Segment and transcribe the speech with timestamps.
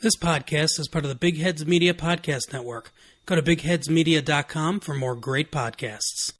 [0.00, 2.92] This podcast is part of the Big Heads Media Podcast Network.
[3.26, 6.34] Go to bigheadsmedia.com for more great podcasts.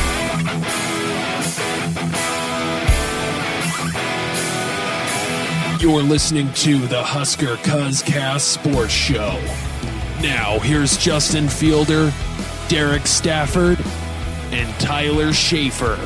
[5.82, 9.32] You're listening to the Husker Cuzcast Sports Show.
[10.22, 12.12] Now, here's Justin Fielder,
[12.68, 13.80] Derek Stafford,
[14.52, 15.96] and Tyler Schaefer.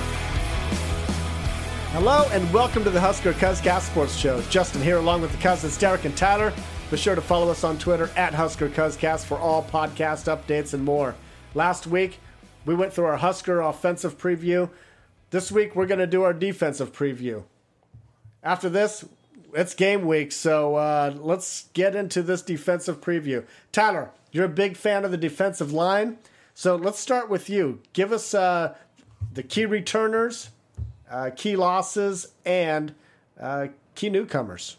[1.91, 4.41] Hello and welcome to the Husker Cuzcast Sports Show.
[4.49, 6.55] Justin here along with the cousins Derek and Tyler.
[6.93, 10.85] Be sure to follow us on Twitter at Husker Cuzcast for all podcast updates and
[10.85, 11.15] more.
[11.55, 12.21] Last week,
[12.67, 14.69] we went through our Husker offensive preview.
[15.31, 17.45] This week, we're going to do our defensive preview.
[18.43, 19.07] After this,
[19.55, 23.47] it's game week, so uh, let's get into this defensive preview.
[23.73, 26.19] Tyler, you're a big fan of the defensive line,
[26.53, 27.81] so let's start with you.
[27.95, 28.75] Give us uh,
[29.33, 30.51] the key returners,
[31.11, 32.95] uh, key losses, and
[33.41, 34.77] uh, key newcomers.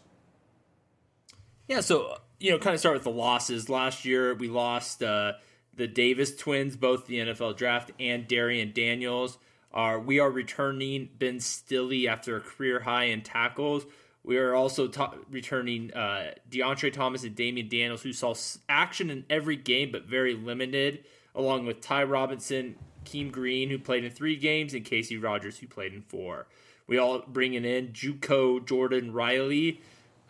[1.68, 3.70] Yeah, so you know, kind of start with the losses.
[3.70, 5.34] Last year, we lost uh,
[5.76, 9.38] the Davis twins, both the NFL draft and Darrion Daniels.
[9.74, 13.86] Are we are returning Ben Stille after a career high in tackles.
[14.24, 14.90] We are also
[15.30, 18.34] returning uh, DeAndre Thomas and Damion Daniels, who saw
[18.70, 24.06] action in every game but very limited, along with Ty Robinson, Keem Green, who played
[24.06, 26.48] in three games, and Casey Rogers, who played in four.
[26.88, 29.82] We all bringing in JUCO Jordan Riley,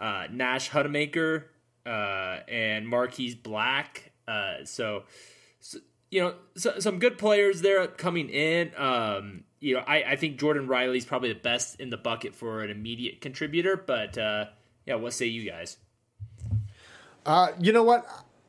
[0.04, 1.46] uh, Nash Hutmacher,
[1.86, 4.12] uh, and Marquise Black.
[4.28, 5.04] Uh, so,
[5.60, 5.80] so,
[6.12, 8.72] you know, so, some good players there coming in.
[8.78, 12.62] Um, you know, I, I think Jordan Riley's probably the best in the bucket for
[12.62, 13.78] an immediate contributor.
[13.78, 14.46] But uh,
[14.86, 15.78] yeah, what say you guys?
[17.26, 18.06] Uh, you know what?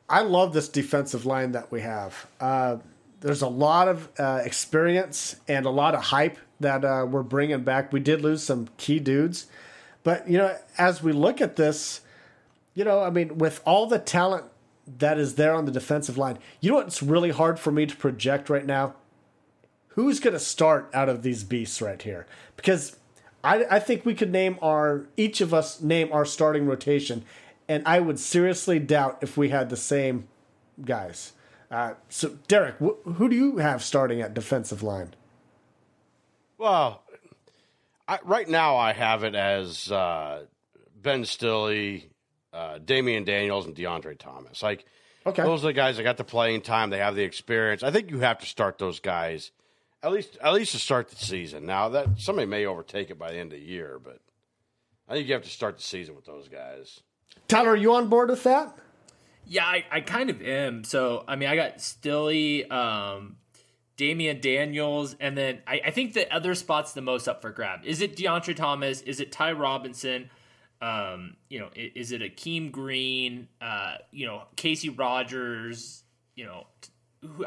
[0.09, 2.27] I love this defensive line that we have.
[2.39, 2.77] Uh,
[3.21, 7.63] there's a lot of uh, experience and a lot of hype that uh, we're bringing
[7.63, 7.91] back.
[7.91, 9.47] We did lose some key dudes,
[10.05, 11.99] but you know, as we look at this,
[12.73, 14.45] you know, I mean, with all the talent
[14.99, 17.95] that is there on the defensive line, you know what's really hard for me to
[17.97, 18.95] project right now?
[19.95, 22.27] who's going to start out of these beasts right here?
[22.55, 22.97] Because
[23.43, 27.23] I, I think we could name our each of us name our starting rotation,
[27.67, 30.27] and I would seriously doubt if we had the same
[30.83, 31.33] guys.
[31.71, 35.15] Uh, so, Derek, wh- who do you have starting at defensive line?
[36.57, 37.03] Well,
[38.07, 40.43] I, right now I have it as uh,
[41.01, 42.03] Ben Stille,
[42.53, 44.61] uh, Damion Daniels, and DeAndre Thomas.
[44.61, 44.85] Like,
[45.25, 45.43] okay.
[45.43, 46.89] those are the guys that got the playing time.
[46.89, 47.83] They have the experience.
[47.83, 49.51] I think you have to start those guys
[50.05, 51.65] at least, at least to start the season.
[51.65, 54.19] Now that somebody may overtake it by the end of the year, but
[55.09, 57.01] I think you have to start the season with those guys.
[57.47, 58.77] Tyler, are you on board with that?
[59.47, 60.83] Yeah, I, I kind of am.
[60.83, 63.37] So I mean, I got Stille, um,
[63.97, 67.79] Damion Daniels, and then I, I, think the other spot's the most up for grab.
[67.85, 69.01] Is it DeAndre Thomas?
[69.01, 70.29] Is it Ty Robinson?
[70.81, 73.47] Um, you know, is, is it Akeem Green?
[73.61, 76.03] Uh, you know, Casey Rogers?
[76.35, 76.67] You know,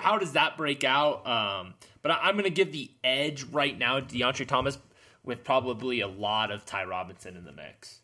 [0.01, 1.27] how does that break out?
[1.27, 4.79] Um, but I, am going to give the edge right now to DeAndre Thomas
[5.25, 8.01] with probably a lot of Ty Robinson in the mix.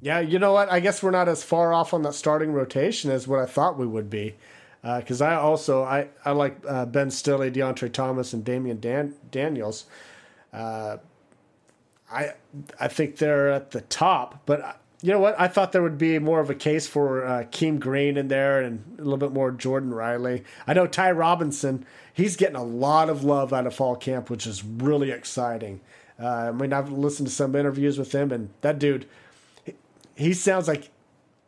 [0.00, 0.70] Yeah, you know what?
[0.70, 3.78] I guess we're not as far off on that starting rotation as what I thought
[3.78, 4.34] we would be.
[4.82, 9.14] Because uh, I also I I like uh, Ben Stille, DeAndre Thomas, and Damion Dan-
[9.30, 9.84] Daniels.
[10.52, 10.96] Uh,
[12.10, 12.32] I
[12.80, 15.38] I think they're at the top, but you know what?
[15.38, 18.60] I thought there would be more of a case for uh, Keem Green in there
[18.60, 20.44] and a little bit more Jordan Riley.
[20.66, 24.46] I know Ty Robinson, he's getting a lot of love out of fall camp, which
[24.46, 25.80] is really exciting.
[26.20, 29.06] Uh, I mean, I've listened to some interviews with him, and that dude,
[29.64, 29.74] he,
[30.14, 30.90] he sounds like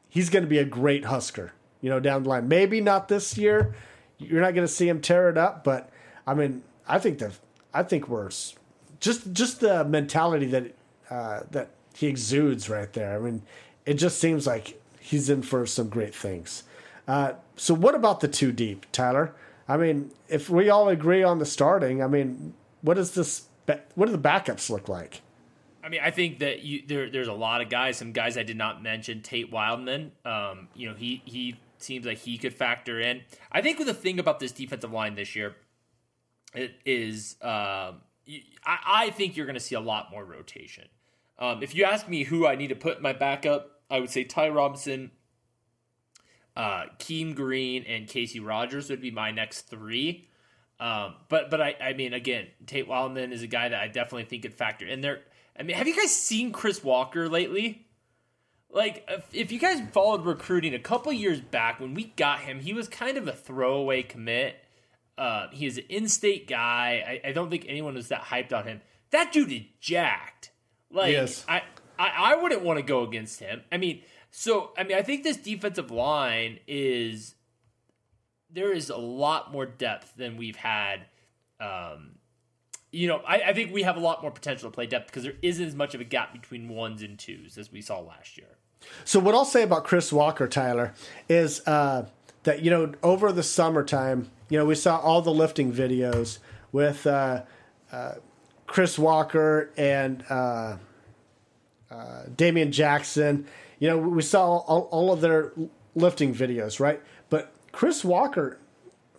[0.08, 1.52] he's going to be a great Husker,
[1.84, 2.48] you know, down the line.
[2.48, 3.74] Maybe not this year.
[4.16, 5.90] You're not going to see him tear it up, but
[6.26, 7.30] I mean, I think the,
[7.74, 8.30] I think we're
[9.00, 10.74] just just the mentality that
[11.10, 13.14] uh, that he exudes right there.
[13.14, 13.42] I mean,
[13.84, 16.62] it just seems like he's in for some great things.
[17.06, 19.34] Uh, so, what about the two deep, Tyler?
[19.68, 23.46] I mean, if we all agree on the starting, I mean, what does this?
[23.94, 25.20] What do the backups look like?
[25.82, 27.98] I mean, I think that you, there, there's a lot of guys.
[27.98, 29.20] Some guys I did not mention.
[29.20, 30.12] Tate Wildeman.
[30.24, 33.22] Um, you know, he he seems like he could factor in.
[33.52, 35.54] I think the thing about this defensive line this year
[36.54, 38.00] it is, um,
[38.64, 40.88] I, I think you're going to see a lot more rotation.
[41.38, 44.24] Um, if you ask me who I need to put my backup, I would say
[44.24, 45.10] Ty Robinson,
[46.56, 50.28] uh, Keem Green, and Casey Rogers would be my next three.
[50.80, 54.24] Um, but but I, I mean again, Tate Wildeman is a guy that I definitely
[54.24, 55.22] think could factor in there.
[55.58, 57.83] I mean, have you guys seen Chris Walker lately?
[58.74, 62.72] Like, if, you guys followed recruiting a couple years back when we got him, he
[62.74, 64.56] was kind of a throwaway commit.
[65.16, 67.20] Uh, he is an in-state guy.
[67.24, 68.80] I, I don't think anyone was that hyped on him.
[69.12, 70.50] That dude is jacked.
[70.90, 71.44] Like yes.
[71.48, 71.62] I,
[71.96, 73.62] I, I wouldn't want to go against him.
[73.70, 77.36] I mean, So, I mean, I think this defensive line is
[78.50, 81.06] there is a lot more depth than we've had.
[81.60, 82.16] Um,
[82.90, 85.22] you know, I, I, think we have a lot more potential to play depth because
[85.22, 88.36] there isn't as much of a gap between ones and twos as we saw last
[88.36, 88.58] year.
[89.04, 90.92] So, what I'll say about Chris Walker, Tyler,
[91.28, 92.06] is uh,
[92.44, 96.38] that, you know, over the summertime, you know, we saw all the lifting videos
[96.72, 97.42] with uh,
[97.92, 98.14] uh,
[98.66, 100.76] Chris Walker and uh,
[101.90, 103.46] uh, Damian Jackson
[103.78, 105.52] you know, we saw all, all of their
[105.94, 107.02] lifting videos, right?
[107.28, 108.58] But Chris Walker,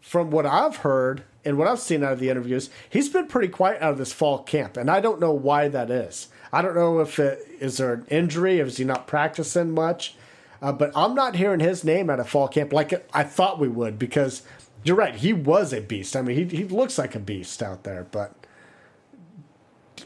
[0.02, 3.50] from what I've heard and what I've seen out of the interviews, he's been pretty
[3.50, 6.30] quiet out of this fall camp, and I don't know why that is.
[6.52, 10.16] I don't know if it is there an injury, is he not practicing much?
[10.62, 13.68] Uh, but I'm not hearing his name at a fall camp like I thought we
[13.68, 14.42] would because
[14.84, 16.16] you're right, he was a beast.
[16.16, 18.06] I mean, he he looks like a beast out there.
[18.10, 18.34] But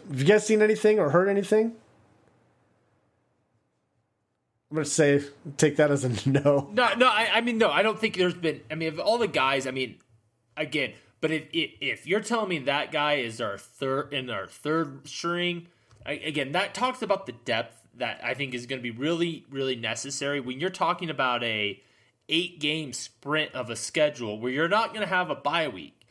[0.09, 1.75] have you guys seen anything or heard anything?
[4.71, 5.23] I'm gonna say
[5.57, 6.69] take that as a no.
[6.71, 7.07] No, no.
[7.07, 7.69] I, I mean, no.
[7.71, 8.61] I don't think there's been.
[8.69, 9.97] I mean, of all the guys, I mean,
[10.55, 14.47] again, but if if, if you're telling me that guy is our third in our
[14.47, 15.67] third string,
[16.05, 19.45] I, again, that talks about the depth that I think is going to be really,
[19.49, 21.81] really necessary when you're talking about a
[22.29, 26.07] eight game sprint of a schedule where you're not going to have a bye week,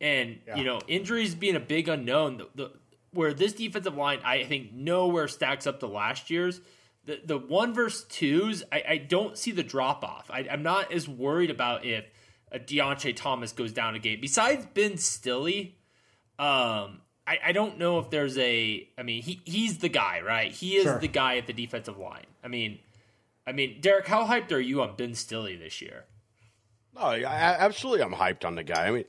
[0.00, 0.56] and yeah.
[0.56, 2.38] you know injuries being a big unknown.
[2.38, 2.72] The, the
[3.12, 6.60] where this defensive line, I think, nowhere stacks up to last year's
[7.08, 10.30] the the one versus twos, I, I don't see the drop off.
[10.30, 12.04] I, am not as worried about if
[12.52, 14.20] a Deontay Thomas goes down a game.
[14.20, 15.72] Besides Ben Stille,
[16.38, 18.88] um, I, I don't know if there's a.
[18.96, 20.50] I mean, he he's the guy, right?
[20.50, 20.98] He is sure.
[20.98, 22.24] the guy at the defensive line.
[22.42, 22.78] I mean,
[23.46, 26.06] I mean, Derek, how hyped are you on Ben Stille this year?
[26.96, 28.86] Oh, I, absolutely, I'm hyped on the guy.
[28.86, 29.04] I mean,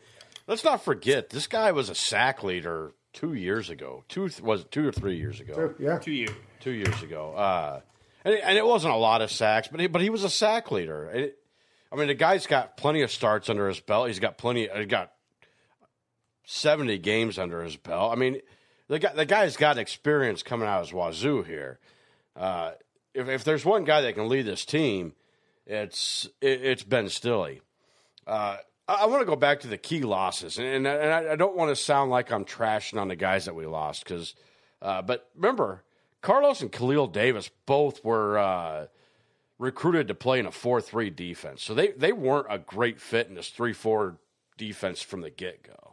[0.48, 4.04] let's not forget this guy was a sack leader two years ago.
[4.10, 5.54] Two was it two or three years ago?
[5.54, 6.32] Two, yeah, two years.
[6.60, 7.34] Two years ago.
[7.34, 7.80] Uh,
[8.26, 10.30] and it, and it wasn't a lot of sacks, but he, but he was a
[10.30, 11.10] sack leader.
[11.10, 11.38] It,
[11.90, 14.08] I mean, the guy's got plenty of starts under his belt.
[14.08, 14.68] He's got plenty.
[14.76, 15.14] He got
[16.50, 18.12] seventy games under his belt.
[18.12, 18.42] I mean,
[18.88, 21.80] the guy the guy's got experience coming out his wazoo here.
[22.36, 22.72] Uh,
[23.14, 25.14] if if there's one guy that can lead this team,
[25.66, 27.60] it's it, it's Ben Stille.
[28.28, 28.58] Uh,
[28.88, 31.36] I, I want to go back to the key losses, and and, and I, I,
[31.36, 34.36] don't want to sound like I'm trashing on the guys that we lost because,
[34.82, 35.84] uh, but remember
[36.22, 38.88] Carlos and Khalil Davis both were uh,
[39.58, 41.64] recruited to play in a 4 3 defense.
[41.64, 44.18] So they, they weren't a great fit in this 3 4
[44.58, 45.89] defense from the get go.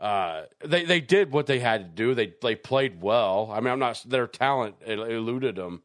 [0.00, 2.14] Uh, they they did what they had to do.
[2.14, 3.50] They they played well.
[3.52, 5.82] I mean, I'm not their talent eluded them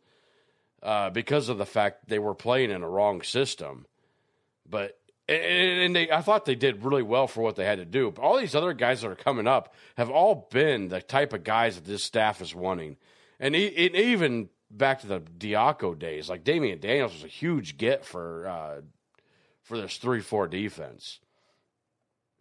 [0.84, 3.86] uh, because of the fact they were playing in a wrong system.
[4.70, 4.98] But
[5.30, 8.12] and they, I thought they did really well for what they had to do.
[8.12, 11.46] But all these other guys that are coming up have all been the type of
[11.46, 12.98] guys that this staff is wanting
[13.42, 17.76] and he, it, even back to the Diaco days, like Damion Daniels was a huge
[17.76, 18.82] get for uh,
[19.64, 21.20] for this three four defense.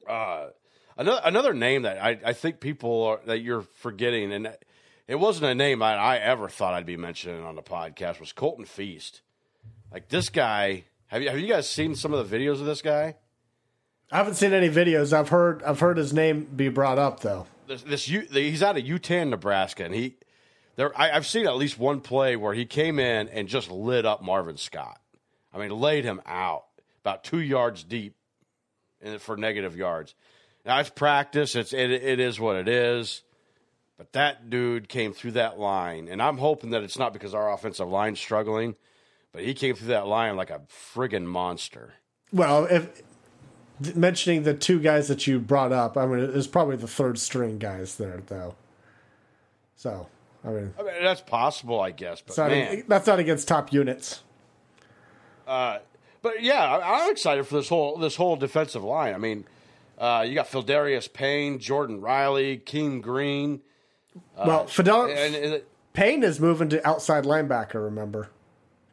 [0.07, 0.49] Uh,
[0.97, 4.57] another another name that I, I think people are, that you're forgetting, and
[5.07, 8.33] it wasn't a name I, I ever thought I'd be mentioning on the podcast was
[8.33, 9.21] Colton Feist.
[9.93, 12.83] Like this guy, have you have you guys seen some of the videos of this
[12.83, 13.17] guy?
[14.13, 15.13] I haven't seen any videos.
[15.13, 17.47] I've heard I've heard his name be brought up though.
[17.67, 20.17] This, this he's out of Yutan, Nebraska, and he
[20.81, 24.07] there, I, have seen at least one play where he came in and just lit
[24.07, 24.99] up Marvin Scott.
[25.53, 26.65] I mean, laid him out
[27.03, 28.15] about two yards deep
[29.03, 30.15] in, for negative yards.
[30.65, 31.55] Now it's practice.
[31.55, 33.23] It's it, it is what it is.
[33.97, 37.53] But that dude came through that line, and I'm hoping that it's not because our
[37.53, 38.77] offensive line's struggling,
[39.31, 40.63] but he came through that line like a
[40.95, 41.93] friggin' monster.
[42.33, 43.03] Well, if
[43.95, 47.59] mentioning the two guys that you brought up, I mean, it's probably the third string
[47.59, 48.55] guys there, though.
[49.77, 50.07] So
[50.45, 52.23] I mean, I mean that's possible, I guess.
[52.23, 52.85] But man.
[52.89, 54.23] that's not against top units.
[55.47, 55.79] Uh,
[56.23, 59.15] but yeah, I, am excited for this whole this whole defensive line.
[59.15, 59.45] I mean,
[60.01, 63.61] uh, you got Pheldarius Payne, Jordan Riley, Keem Green.
[64.37, 67.75] Uh, well, Fidel and, and, Payne is moving to outside linebacker.
[67.85, 68.31] Remember?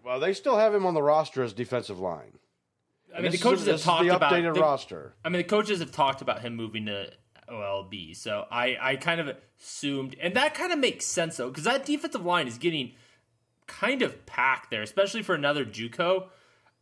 [0.03, 2.33] Well, they still have him on the roster as defensive line.
[3.15, 5.13] I mean, the coaches have talked the about updated roster.
[5.23, 7.09] I mean, the coaches have talked about him moving to
[7.49, 8.15] OLB.
[8.15, 11.85] So I, I kind of assumed, and that kind of makes sense though, because that
[11.85, 12.93] defensive line is getting
[13.65, 16.27] kind of packed there, especially for another JUCO.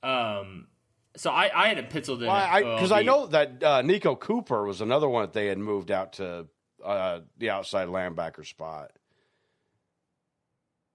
[0.04, 0.68] Um,
[1.16, 4.66] so I, I had it penciled in because I, I, know that uh, Niko Cooper
[4.66, 6.48] was another one that they had moved out to
[6.84, 8.92] uh, the outside linebacker spot,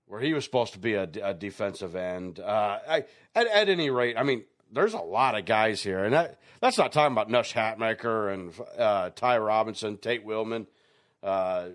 [0.06, 2.40] where he was supposed to be a, a defensive end.
[2.40, 6.14] Uh, I, at, at any rate, I mean, there's a lot of guys here, and
[6.14, 10.66] that, that's not talking about Nash Hutmacher and uh, Ty Robinson, Tate Wildeman,
[11.22, 11.68] uh,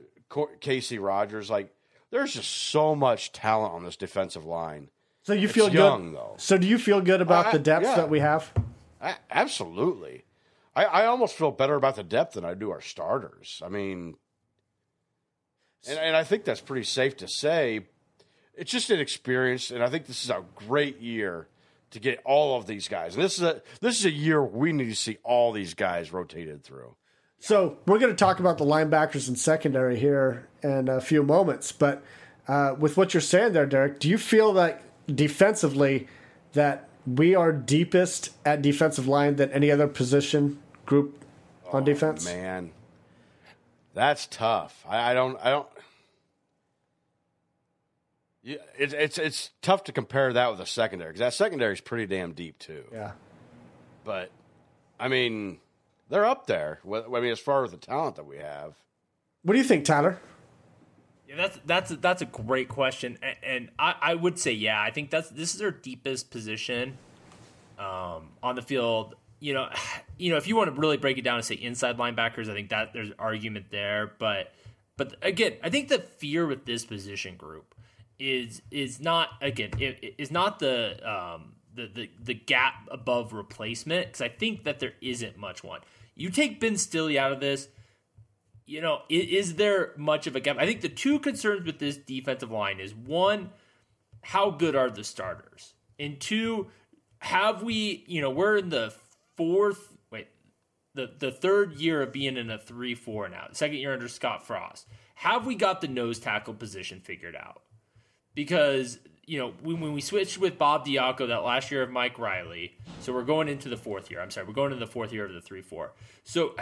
[0.61, 1.49] Casey Rogers.
[1.49, 1.73] Like,
[2.11, 4.89] there's just so much talent on this defensive line.
[5.25, 5.73] So you feel good.
[5.73, 6.35] young, though.
[6.37, 7.95] So do you feel good about I- the depth yeah.
[7.95, 8.51] that we have?
[9.01, 10.23] A- absolutely.
[10.75, 13.59] I, I almost feel better about the depth than I do our starters.
[13.65, 14.17] I mean,
[15.87, 17.87] and, and I think that's pretty safe to say.
[18.53, 21.47] It's just an experience, and I think this is a great year
[21.89, 23.15] to get all of these guys.
[23.15, 26.13] And this is a this is a year we need to see all these guys
[26.13, 26.95] rotated through.
[27.39, 31.71] So we're going to talk about the linebackers and secondary here in a few moments.
[31.71, 32.03] But
[32.47, 34.81] uh, with what you're saying there, Derek, do you feel that
[35.13, 36.07] defensively
[36.53, 41.23] that we are deepest at defensive line than any other position group
[41.71, 42.25] on oh, defense?
[42.25, 42.71] Man,
[43.93, 44.83] that's tough.
[44.87, 45.37] I, I don't.
[45.41, 45.67] I don't.
[48.43, 51.81] Yeah, it's it's it's tough to compare that with a secondary because that secondary is
[51.81, 52.83] pretty damn deep too.
[52.91, 53.11] Yeah.
[54.03, 54.29] But
[54.99, 55.59] I mean,
[56.09, 56.79] they're up there.
[56.85, 58.75] I mean, as far as the talent that we have,
[59.41, 60.19] What do you think, Tyler?
[61.27, 64.79] Yeah, that's that's that's a great question, and, and I, I would say yeah.
[64.79, 66.97] I think that's this is our deepest position
[67.79, 69.15] um, on the field.
[69.39, 69.69] You know,
[70.17, 72.53] you know, if you want to really break it down and say inside linebackers, I
[72.53, 74.13] think that there's argument there.
[74.19, 74.53] But
[74.97, 77.73] but again, I think the fear with this position group
[78.19, 84.21] is is not again is not the um, the, the the gap above replacement because
[84.21, 85.81] I think that there isn't much one.
[86.15, 87.67] You take Ben Stille out of this,
[88.65, 90.57] you know, is, there much of a gap?
[90.59, 93.51] I think the two concerns with this defensive line is one,
[94.21, 95.73] how good are the starters?
[95.99, 96.67] And two,
[97.19, 98.93] have we, you know, we're in the
[99.37, 100.27] fourth, wait,
[100.95, 104.45] the, the third year of being in a 3 4 now, second year under Scott
[104.45, 104.87] Frost.
[105.15, 107.61] Have we got the nose tackle position figured out?
[108.33, 112.17] Because, you know, when, when we switched with Bob Diaco that last year of Mike
[112.19, 114.21] Riley, so we're going into the fourth year.
[114.21, 115.93] I'm sorry, we're going into the fourth year of the 3 4.
[116.23, 116.55] So,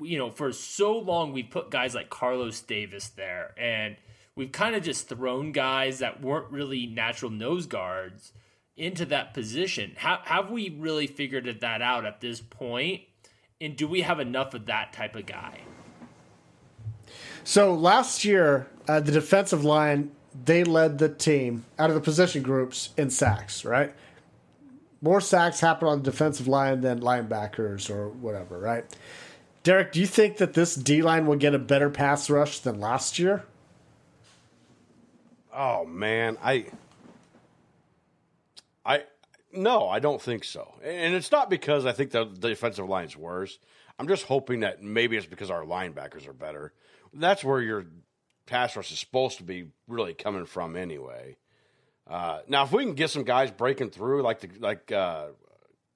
[0.00, 3.96] you know, for so long we've put guys like Carlos Davis there, and
[4.34, 8.32] we've kind of just thrown guys that weren't really natural nose guards
[8.76, 9.92] into that position.
[9.96, 13.02] Have, have we really figured that out at this point?
[13.60, 15.62] And do we have enough of that type of guy?
[17.42, 20.12] So last year, uh, the defensive line
[20.44, 23.64] they led the team out of the position groups in sacks.
[23.64, 23.94] Right,
[25.00, 28.58] more sacks happen on the defensive line than linebackers or whatever.
[28.58, 28.84] Right,
[29.68, 32.80] Derek, do you think that this D line will get a better pass rush than
[32.80, 33.44] last year?
[35.52, 36.64] oh man, I,
[38.82, 39.02] I,
[39.52, 40.72] no, I don't think so.
[40.82, 43.58] And it's not because I think the, the defensive line's worse.
[43.98, 46.72] I'm just hoping that maybe it's because our linebackers are better.
[47.12, 47.84] That's where your
[48.46, 51.36] pass rush is supposed to be really coming from anyway.
[52.06, 55.26] Uh, now, if we can get some guys breaking through like the like uh,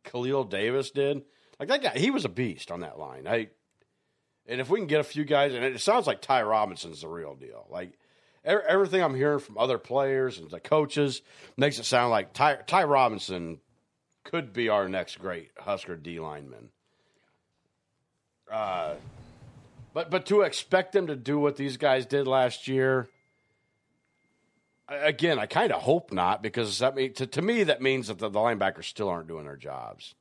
[0.05, 1.23] Khalil Davis did,
[1.59, 3.27] like that guy, he was a beast on that line.
[3.27, 3.49] I,
[4.47, 7.09] and if we can get a few guys, and it sounds like Ty Robinson's the
[7.09, 7.67] real deal.
[7.71, 7.93] Like
[8.45, 11.23] everything I'm hearing from other players and the coaches
[11.57, 13.61] makes it sound like Ty, Ty Robinson
[14.25, 16.71] could be our next great Husker D lineman.
[18.51, 18.95] Uh,
[19.95, 23.09] but but to expect them to do what these guys did last year,
[24.89, 28.19] again, I kind of hope not because that mean, to, to me that means that
[28.19, 30.15] the, the linebackers still aren't doing their jobs.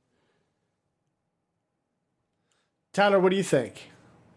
[2.93, 3.89] Tyler, what do you think?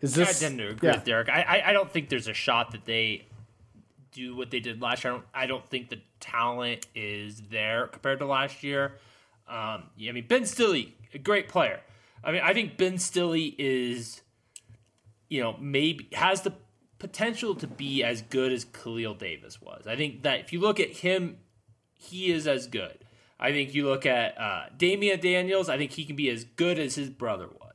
[0.04, 0.42] Is this?
[0.42, 0.96] I tend to agree yeah.
[0.96, 1.28] with Derek.
[1.30, 3.26] I, I I don't think there's a shot that they
[4.12, 5.12] do what they did last year.
[5.12, 8.96] I don't I don't think the talent is there compared to last year.
[9.48, 11.80] Um, yeah, I mean Ben Stille, a great player.
[12.22, 14.20] I mean I think Ben Stille is,
[15.30, 16.52] you know, maybe has the
[16.98, 19.86] potential to be as good as Khalil Davis was.
[19.86, 21.38] I think that if you look at him,
[21.94, 22.98] he is as good.
[23.40, 25.70] I think you look at uh, Damion Daniels.
[25.70, 27.73] I think he can be as good as his brother was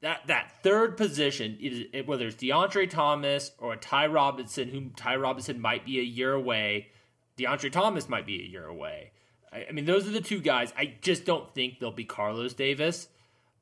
[0.00, 1.58] that that third position
[2.06, 6.88] whether it's DeAndre Thomas or Ty Robinson, whom Ty Robinson might be a year away,
[7.36, 9.12] DeAndre Thomas might be a year away.
[9.52, 10.72] I, I mean, those are the two guys.
[10.76, 13.08] I just don't think they'll be Carlos Davis.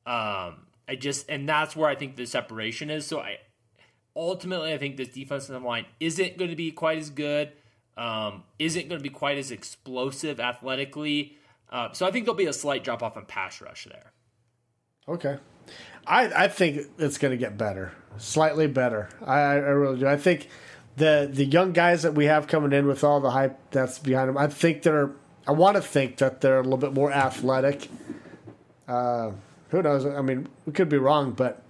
[0.05, 3.05] Um, I just and that's where I think the separation is.
[3.05, 3.37] So I
[4.15, 7.51] ultimately I think this defensive line isn't going to be quite as good.
[7.97, 11.35] Um, isn't going to be quite as explosive athletically.
[11.69, 14.11] Uh, so I think there'll be a slight drop off in pass rush there.
[15.07, 15.37] Okay.
[16.05, 19.09] I, I think it's going to get better, slightly better.
[19.25, 20.07] I, I really do.
[20.07, 20.47] I think
[20.95, 24.29] the the young guys that we have coming in with all the hype that's behind
[24.29, 25.11] them, I think they're.
[25.47, 27.87] I want to think that they're a little bit more athletic.
[28.87, 29.31] Uh,
[29.69, 30.05] who knows?
[30.05, 31.61] I mean, we could be wrong, but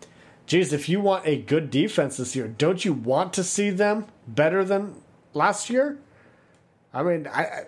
[0.45, 4.05] geez, if you want a good defense this year, don't you want to see them
[4.27, 4.95] better than
[5.33, 5.97] last year?
[6.93, 7.63] I mean, I I-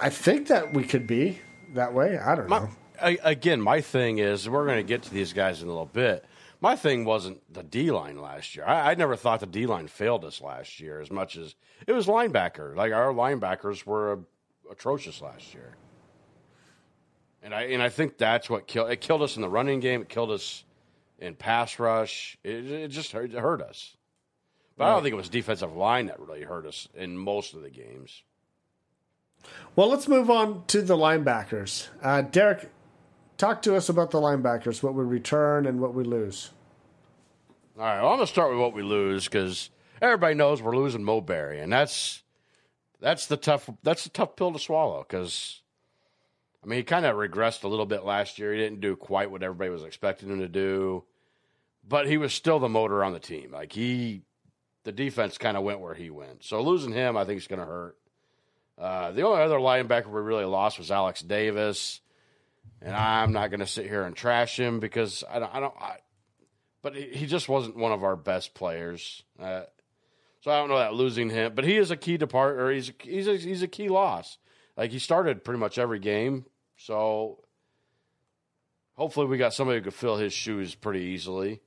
[0.00, 1.40] I think that we could be
[1.74, 2.16] that way.
[2.18, 2.70] I don't know.
[3.02, 5.86] I, again, my thing is we're going to get to these guys in a little
[5.86, 6.24] bit.
[6.60, 8.64] My thing wasn't the D line last year.
[8.64, 11.54] I, I never thought the D line failed us last year as much as
[11.86, 12.76] it was linebacker.
[12.76, 14.20] Like our linebackers were
[14.70, 15.74] atrocious last year.
[17.42, 19.00] And I and I think that's what killed it.
[19.00, 20.02] Killed us in the running game.
[20.02, 20.62] It killed us
[21.18, 22.38] in pass rush.
[22.44, 23.96] It, it just hurt, it hurt us.
[24.76, 24.90] But right.
[24.90, 27.70] I don't think it was defensive line that really hurt us in most of the
[27.70, 28.22] games.
[29.74, 31.88] Well, let's move on to the linebackers.
[32.00, 32.70] Uh, Derek,
[33.42, 36.50] talk to us about the linebackers, what we return and what we lose.
[37.76, 39.70] All right, well, I'm going to start with what we lose because
[40.00, 42.22] everybody knows we're losing Mo Barry, and that's
[43.00, 45.60] that's the tough that's the tough pill to swallow because
[46.62, 48.52] I mean he kind of regressed a little bit last year.
[48.52, 51.02] He didn't do quite what everybody was expecting him to do,
[51.88, 53.50] but he was still the motor on the team.
[53.50, 54.22] Like he,
[54.84, 56.44] the defense kind of went where he went.
[56.44, 57.96] So losing him, I think, is going to hurt.
[58.78, 62.01] Uh, the only other linebacker we really lost was Alex Davis,
[62.80, 65.54] and I'm not going to sit here and trash him because I don't.
[65.54, 65.96] I don't I,
[66.82, 69.22] but he, just wasn't one of our best players.
[69.38, 69.62] Uh,
[70.40, 72.72] so I don't know that losing him, but he is a key departure.
[72.72, 74.38] He's a, he's a, he's a key loss.
[74.76, 76.44] Like he started pretty much every game,
[76.76, 77.44] so
[78.94, 81.60] hopefully we got somebody who could fill his shoes pretty easily.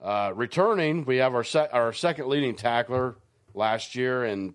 [0.00, 3.16] Uh, returning, we have our se- our second leading tackler
[3.54, 4.54] last year, and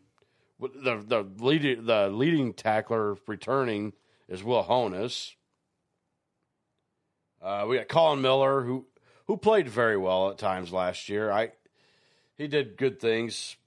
[0.59, 3.93] the the leading the leading tackler returning
[4.31, 5.33] is Will Honas.
[7.41, 8.85] Uh, we got Colin Miller, who
[9.27, 11.29] who played very well at times last year.
[11.29, 11.51] I
[12.37, 13.57] he did good things.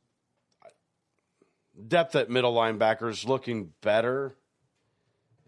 [1.86, 4.34] Depth at middle linebackers looking better.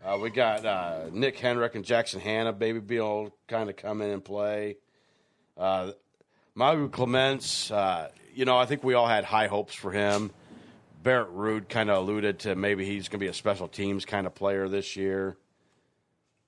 [0.04, 4.02] Uh, we got uh, Nick Henrich and Jackson Hannah, baby, be able kind of come
[4.02, 4.76] in and play.
[5.56, 5.92] Uh,
[6.54, 10.30] Mauga-Clements, uh, you know, I think we all had high hopes for him.
[11.06, 14.26] Barrett Ruud kind of alluded to maybe he's going to be a special teams kind
[14.26, 15.36] of player this year.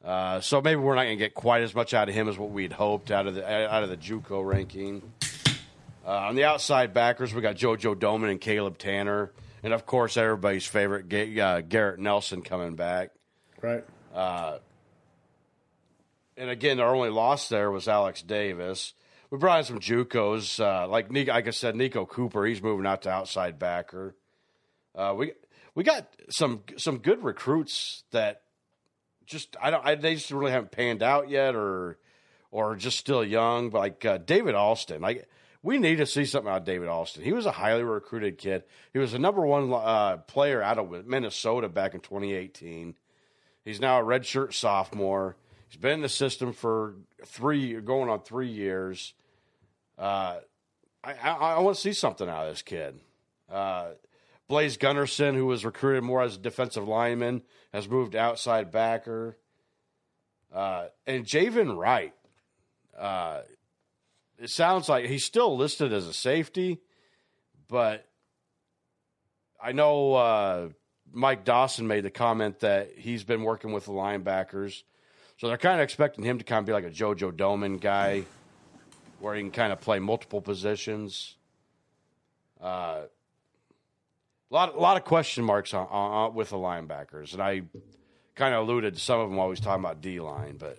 [0.05, 2.37] Uh, so maybe we're not going to get quite as much out of him as
[2.37, 5.13] what we'd hoped out of the out of the JUCO ranking.
[6.05, 9.31] Uh, on the outside backers, we got JoJo Domann and Caleb Tannor,
[9.63, 11.05] and of course everybody's favorite
[11.39, 13.11] uh, Garrett Nelson coming back.
[13.63, 13.85] Right.
[14.13, 14.59] Uh,
[16.37, 18.95] and again, our only loss there was Alex Davis.
[19.31, 22.45] We brought in some JUCOs, uh, like like I said, Niko Cooper.
[22.45, 24.17] He's moving out to outside backer.
[24.99, 25.33] Uh, we
[25.77, 28.43] we got some some good recruits that
[29.27, 31.99] just I don't I, they just really haven't panned out yet, or
[32.51, 33.71] or just still young.
[33.71, 35.29] But like uh, David Alston, like
[35.63, 37.23] we need to see something out of David Alston.
[37.23, 38.65] He was a highly recruited kid.
[38.93, 42.97] He was the number one uh, player out of Minnesota back in 2018.
[43.65, 45.37] He's now a redshirt sophomore.
[45.69, 49.15] He's been in the system for three, going on three years.
[49.99, 50.39] Uh,
[51.05, 52.99] I, I, I want to see something out of this kid.
[53.51, 53.91] Uh,
[54.49, 59.37] Blaise Gunnerson, who was recruited more as a defensive lineman, has moved outside backer.
[60.53, 62.15] Uh, and Javin Wright,
[62.99, 63.43] uh,
[64.39, 66.81] it sounds like he's still listed as a safety,
[67.69, 68.07] but
[69.63, 70.69] I know uh,
[71.13, 74.83] Mike Dawson made the comment that he's been working with the linebackers.
[75.37, 78.25] So they're kind of expecting him to kind of be like a JoJo Domann guy
[79.21, 81.37] where he can kind of play multiple positions.
[82.61, 83.03] Uh,
[84.51, 87.63] a lot, a lot of question marks on, on, with the linebackers, and I
[88.35, 90.57] kind of alluded to some of them while we was talking about D line.
[90.59, 90.79] But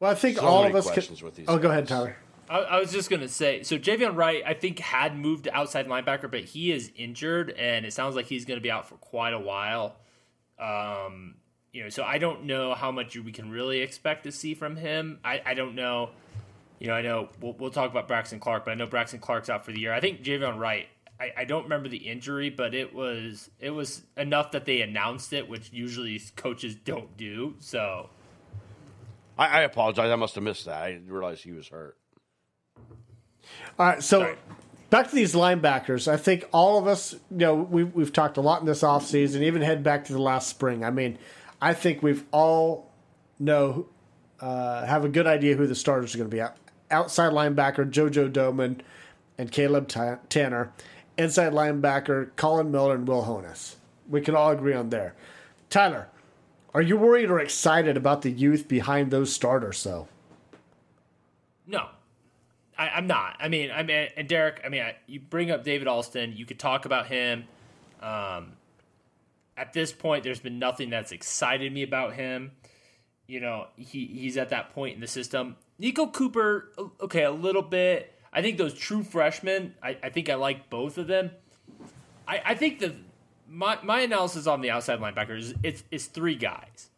[0.00, 0.90] well, I think so all of us.
[0.90, 1.62] questions Can, oh, guys.
[1.62, 2.16] go ahead, Tyler.
[2.50, 5.86] I, I, was just gonna say, so Javin Wright, I think had moved to outside
[5.86, 8.96] linebacker, but he is injured, and it sounds like he's going to be out for
[8.96, 9.96] quite a while.
[10.58, 11.36] Um,
[11.72, 14.76] you know, so I don't know how much we can really expect to see from
[14.76, 15.18] him.
[15.24, 16.10] I, I don't know.
[16.78, 19.48] You know, I know we'll, we'll talk about Braxton Clark, but I know Braxton Clark's
[19.48, 19.94] out for the year.
[19.94, 20.88] I think Javin Wright
[21.22, 25.32] I, I don't remember the injury, but it was it was enough that they announced
[25.32, 27.54] it, which usually coaches don't do.
[27.60, 28.10] So,
[29.38, 30.10] I, I apologize.
[30.10, 30.82] I must have missed that.
[30.82, 31.96] I didn't realize he was hurt.
[33.78, 34.36] All right, so Sorry.
[34.90, 36.10] back to these linebackers.
[36.10, 39.42] I think all of us, you know, we've we've talked a lot in this offseason,
[39.42, 40.84] even head back to the last spring.
[40.84, 41.18] I mean,
[41.60, 42.90] I think we've all
[43.38, 43.86] know
[44.40, 46.42] uh, have a good idea who the starters are going to be.
[46.90, 48.80] Outside linebacker JoJo Domann
[49.38, 50.70] and Caleb Tannor
[51.18, 53.76] inside linebacker Colin Miller and Will Honas.
[54.08, 55.14] We can all agree on there.
[55.70, 56.08] Tyler,
[56.74, 60.08] are you worried or excited about the youth behind those starters, though?
[61.66, 61.88] No,
[62.76, 63.36] I, am not.
[63.38, 66.34] I mean, I mean, and Derek, I mean, I, you bring up David Alston.
[66.36, 67.44] You could talk about him.
[68.00, 68.54] Um,
[69.56, 72.52] at this point, there's been nothing that's excited me about him.
[73.26, 75.56] You know, he he's at that point in the system.
[75.80, 78.12] Niko Cooper, okay, a little bit.
[78.32, 81.30] I think those true freshmen, I, I think I like both of them.
[82.26, 82.94] I, I think the
[83.48, 86.90] my my analysis on the outside linebackers is it's it's three guys.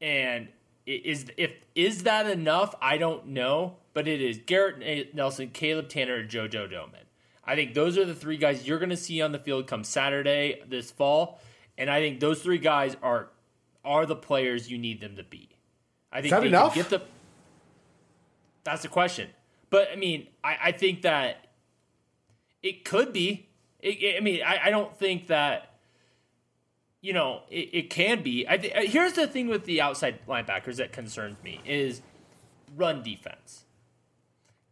[0.00, 0.48] And
[0.86, 2.74] is if is that enough?
[2.80, 7.06] I don't know, but it is Garrett Nelson, Caleb Tannor, and JoJo Domann.
[7.44, 9.82] I think those are the three guys you're going to see on the field come
[9.82, 11.40] Saturday this fall.
[11.78, 13.28] And I think those three guys are
[13.84, 15.48] are the players you need them to be.
[16.12, 16.74] I think Is that enough?
[16.74, 17.02] get the.
[18.62, 19.30] That's the question.
[19.70, 21.46] But I mean, I, I think that
[22.62, 23.48] it could be.
[23.80, 25.66] It, it- I mean, I, I don't think that.
[27.02, 28.46] You know, it, it can be.
[28.46, 32.02] I th- uh, here's the thing with the outside linebackers that concerns me is
[32.76, 33.64] run defense.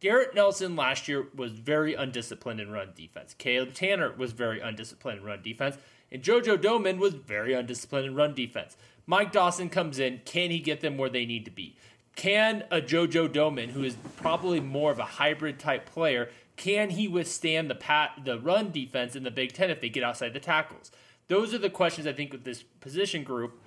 [0.00, 3.34] Garrett Nelson last year was very undisciplined in run defense.
[3.38, 5.78] Caleb Tannor was very undisciplined in run defense.
[6.12, 8.76] And JoJo Domann was very undisciplined in run defense.
[9.06, 10.20] Mike Dawson comes in.
[10.26, 11.76] Can he get them where they need to be?
[12.18, 17.06] Can a JoJo Domann, who is probably more of a hybrid type player, can he
[17.06, 20.40] withstand the pat the run defense in the Big Ten if they get outside the
[20.40, 20.90] tackles?
[21.28, 23.60] Those are the questions I think with this position group.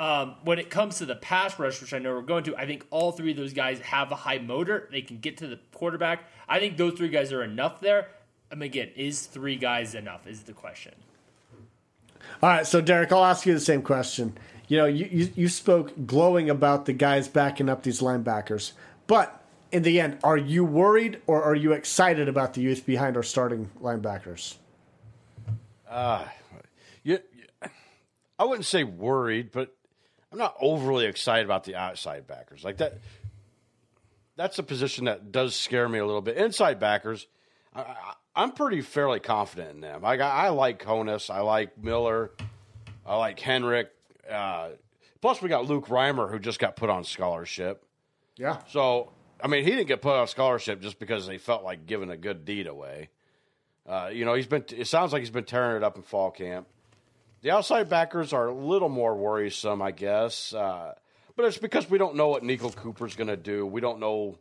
[0.00, 2.66] Um, when it comes to the pass rush, which I know we're going to, I
[2.66, 4.88] think all three of those guys have a high motor.
[4.90, 6.24] They can get to the quarterback.
[6.48, 8.08] I think those three guys are enough there.
[8.50, 10.26] I mean, again, is three guys enough?
[10.26, 10.94] Is the question.
[12.42, 14.36] All right, so Derek, I'll ask you the same question.
[14.72, 18.72] You know, you, you, you spoke glowing about the guys backing up these linebackers,
[19.06, 23.18] but in the end, are you worried or are you excited about the youth behind
[23.18, 24.54] our starting linebackers?
[27.04, 27.68] You, you-
[28.38, 29.76] I wouldn't say worried, but
[30.32, 32.64] I'm not overly excited about the outside backers.
[32.64, 32.96] Like that,
[34.36, 36.38] that's a position that does scare me a little bit.
[36.38, 37.26] Inside backers,
[37.74, 40.02] I, I'm pretty fairly confident in them.
[40.02, 42.30] I, I like Honas, I like Miller,
[43.04, 43.88] I like Henrich.
[44.30, 44.70] Uh,
[45.20, 47.84] plus, we got Luke Reimer, who just got put on scholarship.
[48.36, 48.58] Yeah.
[48.68, 52.10] So, I mean, he didn't get put on scholarship just because they felt like giving
[52.10, 53.10] a good deed away.
[53.86, 54.64] Uh, you know, he's been.
[54.76, 56.68] It sounds like he's been tearing it up in fall camp.
[57.42, 60.94] The outside backers are a little more worrisome, I guess, uh,
[61.34, 63.66] but it's because we don't know what Niko Cooper's going to do.
[63.66, 64.38] We don't know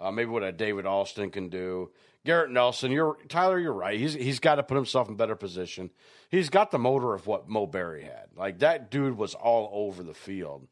[0.00, 1.90] uh, maybe what a David Alston can do.
[2.24, 3.58] Garrett Nelson, you're Tyler.
[3.58, 3.98] You're right.
[3.98, 5.90] He's he's got to put himself in better position.
[6.28, 8.26] He's got the motor of what Mo Barry had.
[8.36, 10.68] Like that dude was all over the field.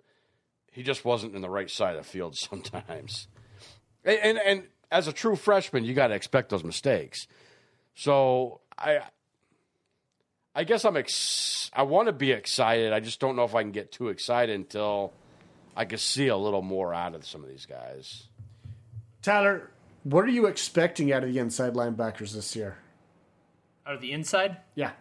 [0.73, 3.29] He just wasn't in the right side of the field sometimes.
[4.05, 7.27] And and, and as a true freshman, you got to expect those mistakes.
[7.95, 9.01] So I
[10.55, 12.93] I guess I'm ex- I want to be excited.
[12.93, 15.13] I just don't know if I can get too excited until
[15.75, 18.29] I can see a little more out of some of these guys.
[19.23, 19.71] Tyler,
[20.09, 22.79] what are you expecting out of the inside linebackers this year?
[23.87, 24.93] Out of the inside, Yeah.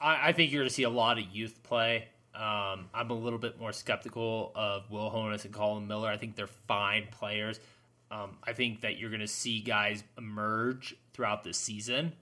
[0.00, 2.08] I, I think you're going to see a lot of youth play.
[2.34, 6.08] Um, I'm a little bit more skeptical of Will Honas and Colin Miller.
[6.08, 7.60] I think they're fine players.
[8.10, 12.14] Um, I think that you're going to see guys emerge throughout the season.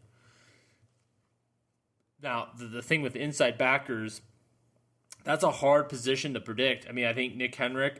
[2.23, 4.21] Now, the, the thing with inside backers,
[5.25, 6.87] that's a hard position to predict.
[6.89, 7.99] I mean, I think Nick Henrich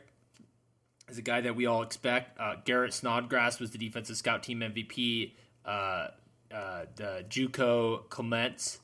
[1.11, 2.39] is a guy that we all expect.
[2.39, 5.33] Uh, Garrett Snodgrass was the defensive scout team MVP.
[5.65, 6.07] Uh,
[6.53, 8.79] uh, the JUCO Clements,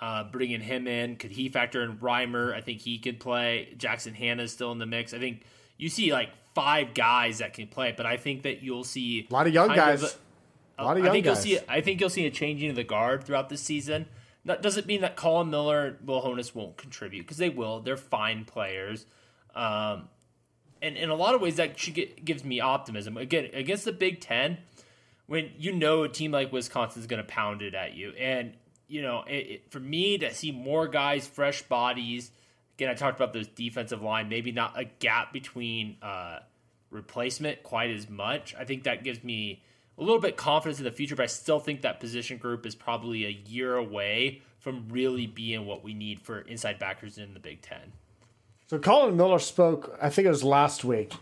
[0.00, 1.16] uh, bringing him in.
[1.16, 2.52] Could he factor in Reimer?
[2.54, 3.74] I think he could play.
[3.76, 5.14] Jackson Hannah is still in the mix.
[5.14, 5.42] I think
[5.76, 9.32] you see like five guys that can play, but I think that you'll see A
[9.32, 10.02] lot of young guys.
[10.02, 10.16] of
[10.78, 11.46] a lot of I young think guys.
[11.46, 11.64] you'll see.
[11.68, 14.06] I think you'll see a changing of the guard throughout the season.
[14.44, 17.80] That doesn't mean that Colin Miller and Will Honas won't contribute because they will.
[17.80, 19.06] They're fine players,
[19.54, 20.08] um,
[20.84, 23.16] and in a lot of ways that should gives me optimism.
[23.16, 24.58] Again, against the Big Ten,
[25.26, 28.52] when you know a team like Wisconsin is going to pound it at you, and
[28.86, 32.30] you know, it, it, for me to see more guys, fresh bodies.
[32.76, 34.28] Again, I talked about those defensive line.
[34.28, 36.40] Maybe not a gap between uh,
[36.90, 38.54] replacement quite as much.
[38.58, 39.62] I think that gives me
[39.96, 42.74] a little bit confidence in the future, but I still think that position group is
[42.74, 47.40] probably a year away from really being what we need for inside backers in the
[47.40, 47.92] Big Ten.
[48.66, 51.12] So Colin Miller spoke, I think it was last week,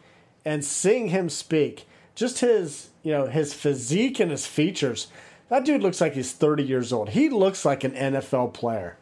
[0.44, 5.08] and seeing him speak, just his, you know, his physique and his features,
[5.48, 7.10] that dude looks like he's 30 years old.
[7.10, 8.96] He looks like an NFL player.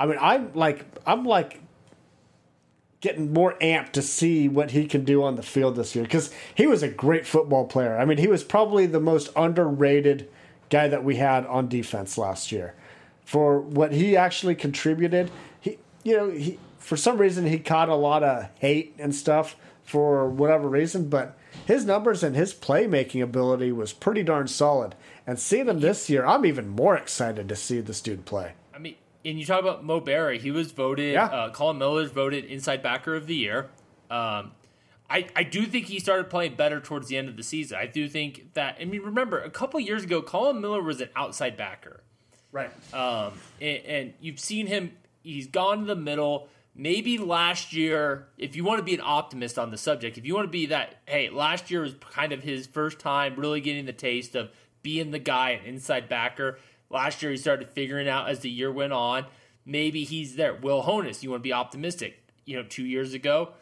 [0.00, 1.60] I mean, I'm like, I'm like
[3.00, 6.32] getting more amped to see what he can do on the field this year because
[6.54, 7.96] he was a great football player.
[7.96, 10.28] I mean, he was probably the most underrated
[10.70, 12.74] guy that we had on defense last year
[13.24, 15.30] for what he actually contributed.
[15.60, 19.56] He, you know, he for some reason he caught a lot of hate and stuff
[19.82, 24.94] for whatever reason, but his numbers and his playmaking ability was pretty darn solid.
[25.26, 28.52] And seeing him this year, I'm even more excited to see this dude play.
[28.72, 28.94] I mean,
[29.24, 30.38] and you talk about Mo Barry.
[30.38, 31.14] He was voted.
[31.14, 31.24] Yeah.
[31.24, 33.68] Uh, Colin Miller's voted inside backer of the year.
[34.08, 34.52] Um,
[35.10, 37.78] I, I do think he started playing better towards the end of the season.
[37.80, 38.76] I do think that.
[38.80, 42.04] I mean, remember a couple years ago, Colin Miller was an outside backer.
[42.52, 42.70] Right.
[42.94, 44.92] Um, and, and you've seen him.
[45.24, 46.48] He's gone to the middle.
[46.78, 50.34] Maybe last year, if you want to be an optimist on the subject, if you
[50.34, 53.86] want to be that, hey, last year was kind of his first time really getting
[53.86, 54.50] the taste of
[54.82, 56.58] being the guy, an inside backer.
[56.90, 59.24] Last year, he started figuring out as the year went on.
[59.64, 60.54] maybe he's there.
[60.54, 62.22] Will Honas, you want to be optimistic.
[62.44, 63.54] You know, two years ago,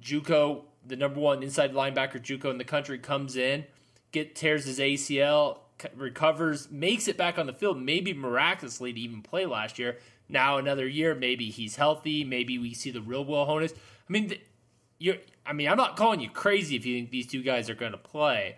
[0.00, 3.64] Juco, the number one inside linebacker Juco in the country, comes in,
[4.12, 5.58] get tears his ACL,
[5.96, 9.98] recovers, makes it back on the field, maybe miraculously to even play last year.
[10.28, 12.24] Now another year, maybe he's healthy.
[12.24, 13.72] Maybe we see the real Will Honas.
[13.72, 14.34] I mean,
[14.98, 15.16] you're.
[15.46, 17.92] I mean, I'm not calling you crazy if you think these two guys are going
[17.92, 18.56] to play.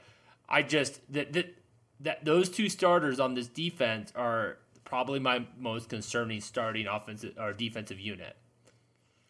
[0.49, 1.55] I just that that
[2.01, 7.53] that those two starters on this defense are probably my most concerning starting offensive or
[7.53, 8.37] defensive unit.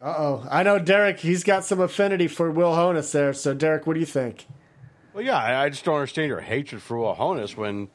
[0.01, 1.19] Uh oh, I know Derek.
[1.19, 3.33] He's got some affinity for Will Honas there.
[3.33, 4.47] So, Derek, what do you think?
[5.13, 7.89] Well, yeah, I just don't understand your hatred for Will Honas when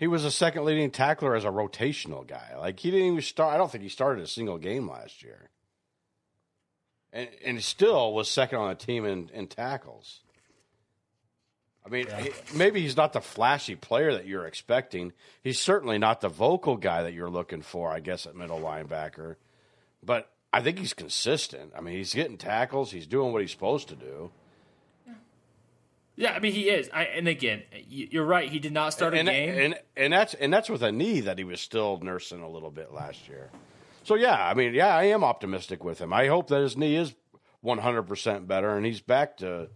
[0.00, 2.56] he was a second leading tackler as a rotational guy.
[2.58, 3.54] Like he didn't even start.
[3.54, 5.50] I don't think he started a single game last year,
[7.12, 10.20] and and he still was second on the team in, in tackles.
[11.84, 12.20] I mean, yeah.
[12.20, 15.12] he, maybe he's not the flashy player that you're expecting.
[15.42, 19.36] He's certainly not the vocal guy that you're looking for, I guess, at middle linebacker.
[20.02, 21.72] But I think he's consistent.
[21.76, 22.90] I mean, he's getting tackles.
[22.90, 24.30] He's doing what he's supposed to do.
[26.20, 26.90] Yeah, I mean he is.
[26.92, 28.46] I, and again, you're right.
[28.46, 31.20] He did not start and, a game, and and that's and that's with a knee
[31.20, 33.48] that he was still nursing a little bit last year.
[34.04, 36.12] So yeah, I mean, yeah, I am optimistic with him.
[36.12, 37.14] I hope that his knee is
[37.62, 39.68] 100 percent better, and he's back to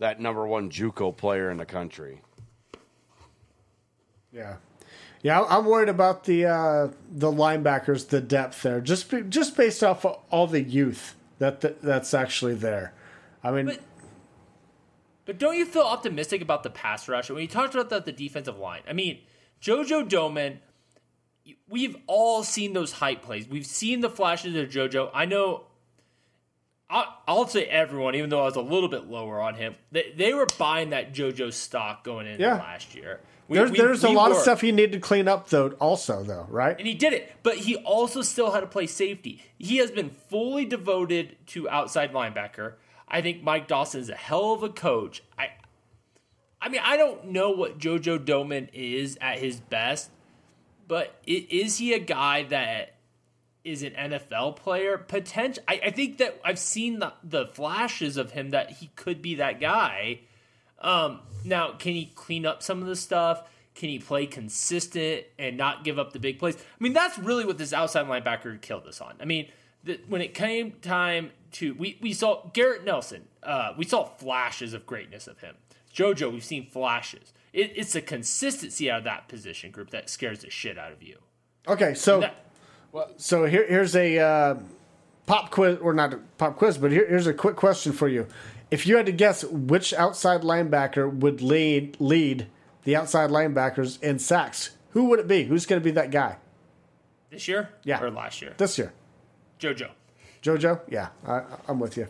[0.00, 2.22] that number one JUCO player in the country.
[4.32, 4.56] Yeah,
[5.22, 10.04] yeah, I'm worried about the uh, the linebackers, the depth there, just just based off
[10.04, 12.94] of all the youth that, that that's actually there.
[13.44, 13.66] I mean.
[13.66, 13.80] But-
[15.24, 17.30] but don't you feel optimistic about the pass rush?
[17.30, 19.20] When you talked about the, the defensive line, I mean,
[19.62, 20.58] JoJo Domann,
[21.68, 23.48] we've all seen those hype plays.
[23.48, 25.10] We've seen the flashes of JoJo.
[25.14, 25.64] I know,
[26.90, 30.12] I'll, I'll say everyone, even though I was a little bit lower on him, they,
[30.16, 32.54] they were buying that JoJo stock going into yeah.
[32.56, 33.20] last year.
[33.48, 34.36] We, there's we, there's we a lot were.
[34.36, 36.78] of stuff he needed to clean up, though, also, though, right?
[36.78, 39.42] And he did it, but he also still had to play safety.
[39.58, 42.74] He has been fully devoted to outside linebacker.
[43.08, 45.22] I think Mike Dawson is a hell of a coach.
[45.38, 45.50] I
[46.64, 50.10] I mean, I don't know what JoJo Domann is at his best,
[50.88, 52.94] but is he a guy that
[53.64, 54.96] is an NFL player?
[54.96, 55.62] Potential.
[55.68, 59.34] I, I think that I've seen the, the flashes of him that he could be
[59.34, 60.20] that guy.
[60.78, 63.46] Um, now, can he clean up some of the stuff?
[63.74, 66.56] Can he play consistent and not give up the big plays?
[66.56, 69.16] I mean, that's really what this outside linebacker killed us on.
[69.20, 69.48] I mean,
[69.84, 73.28] the, when it came time to we, we saw Garrett Nelson.
[73.42, 75.56] Uh, we saw flashes of greatness of him.
[75.94, 77.32] JoJo, we've seen flashes.
[77.52, 81.02] It, it's the consistency out of that position group that scares the shit out of
[81.02, 81.18] you.
[81.68, 82.34] Okay, so that,
[82.92, 84.56] well, so here, here's a uh,
[85.26, 88.26] pop quiz, or not a pop quiz, but here, here's a quick question for you.
[88.70, 92.48] If you had to guess which outside linebacker would lead lead
[92.82, 95.44] the outside linebackers in sacks, who would it be?
[95.44, 96.38] Who's going to be that guy?
[97.30, 97.70] This year?
[97.84, 98.02] Yeah.
[98.02, 98.54] Or last year?
[98.56, 98.92] This year.
[99.64, 99.90] JoJo.
[100.42, 100.80] JoJo?
[100.90, 102.08] Yeah, I, am with you.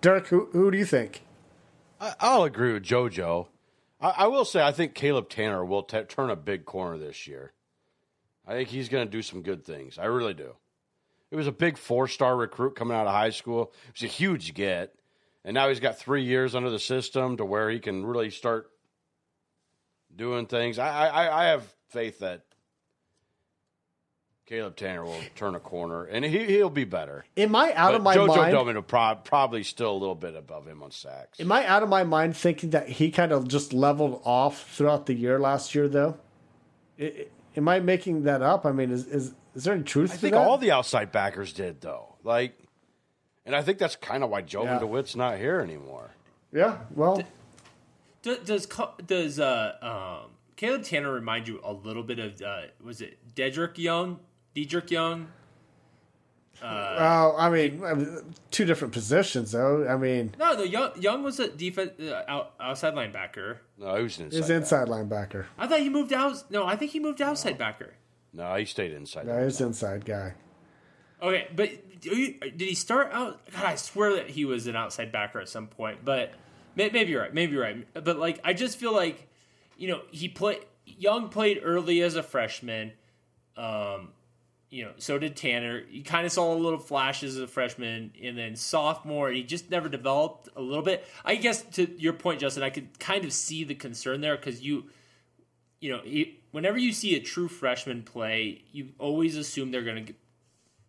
[0.00, 1.24] Derek, who, who do you think?
[2.00, 3.48] I, will agree with JoJo.
[4.00, 7.26] I, I, will say I think Caleb Tannor will t- turn a big corner this
[7.26, 7.52] year.
[8.46, 9.98] I think he's going to do some good things.
[9.98, 10.54] I really do.
[11.32, 13.72] It was a big four star recruit coming out of high school.
[13.88, 14.94] It was a huge get.
[15.44, 18.70] And now he's got three years under the system to where he can really start
[20.14, 20.78] doing things.
[20.78, 22.44] I, I, I have faith that
[24.48, 27.26] Caleb Tannor will turn a corner, and he he'll be better.
[27.36, 28.54] Am I out but of my JoJo mind?
[28.54, 31.38] JoJo will pro- probably still a little bit above him on sacks.
[31.38, 35.04] Am I out of my mind thinking that he kind of just leveled off throughout
[35.04, 36.16] the year last year, though?
[36.96, 38.64] It, am I making that up?
[38.64, 40.12] I mean, is is, is there any truth?
[40.12, 40.16] To it?
[40.16, 40.40] I think that?
[40.40, 42.14] all the outside backers did, though.
[42.24, 42.58] Like,
[43.44, 44.78] and I think that's kind of why Jovan yeah.
[44.78, 46.12] DeWitt's not here anymore.
[46.54, 46.78] Yeah.
[46.94, 47.22] Well,
[48.22, 48.66] does does,
[49.06, 53.76] does uh, um, Caleb Tannor remind you a little bit of uh, was it Dedrick
[53.76, 54.20] Young
[54.54, 55.28] Dedrick Young.
[56.60, 59.86] Uh, well, I mean, two different positions, though.
[59.88, 63.58] I mean, no, the Young Young was a defense uh, out, outside linebacker.
[63.78, 64.36] No, he was inside.
[64.36, 65.46] He's inside linebacker.
[65.56, 66.50] I thought he moved out.
[66.50, 67.58] No, I think he moved outside no.
[67.58, 67.94] backer.
[68.32, 69.26] No, he stayed inside.
[69.26, 70.34] No, he's inside guy.
[71.22, 73.40] Okay, but did he start out?
[73.52, 76.04] God, I swear that he was an outside backer at some point.
[76.04, 76.32] But
[76.74, 77.34] maybe you're right.
[77.34, 77.86] Maybe you're right.
[77.94, 79.28] But like, I just feel like,
[79.76, 80.64] you know, he played.
[80.86, 82.92] Young played early as a freshman.
[83.56, 84.12] Um,
[84.70, 85.84] you know, so did Tannor.
[85.90, 89.70] You kind of saw a little flashes as a freshman, and then sophomore, he just
[89.70, 91.06] never developed a little bit.
[91.24, 94.60] I guess to your point, Justin, I could kind of see the concern there because
[94.60, 94.84] you,
[95.80, 96.02] you know,
[96.50, 100.14] whenever you see a true freshman play, you always assume they're going to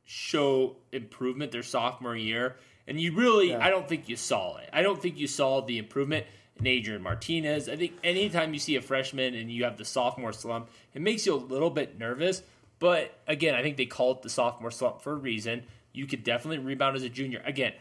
[0.04, 3.66] show improvement their sophomore year, and you really, yeah.
[3.66, 4.70] I don't think you saw it.
[4.74, 6.26] I don't think you saw the improvement
[6.60, 7.70] in Adrian Martinez.
[7.70, 11.26] I think anytime you see a freshman and you have the sophomore slump, it makes
[11.26, 12.42] you a little bit nervous.
[12.80, 15.64] But again, I think they call it the sophomore slump for a reason.
[15.94, 17.42] You could definitely rebound as a junior.
[17.46, 17.74] Again,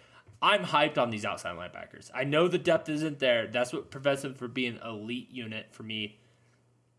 [0.43, 2.11] I'm hyped on these outside linebackers.
[2.15, 3.47] I know the depth isn't there.
[3.47, 6.19] That's what prevents them from being elite unit for me.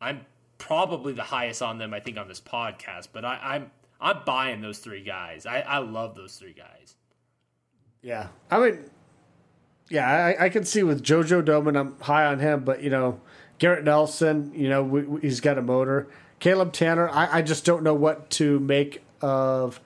[0.02, 0.26] I'm
[0.58, 3.10] probably the highest on them, I think, on this podcast.
[3.12, 5.46] But I, I'm I'm buying those three guys.
[5.46, 6.96] I, I love those three guys.
[8.02, 8.90] Yeah, I mean,
[9.90, 13.20] yeah, I, I can see with JoJo Domann, I'm high on him, but you know,
[13.58, 16.08] Garrett Nelson, you know, we, we, he's got a motor.
[16.40, 19.80] Caleb Tannor, I, I just don't know what to make of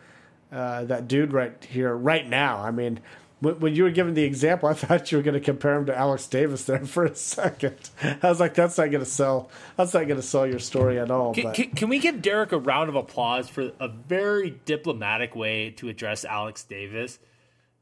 [0.52, 2.60] uh, that dude right here, right now.
[2.60, 3.00] I mean,
[3.39, 5.86] when, when you were giving the example, I thought you were going to compare him
[5.88, 7.76] to Alex Davis there for a second.
[8.02, 9.50] I was like, that's not going to sell.
[9.78, 11.34] That's not going to sell your story at all.
[11.34, 15.72] Can, can, can, we give Derek a round of applause for a very diplomatic way
[15.72, 17.20] to address Alex Davis?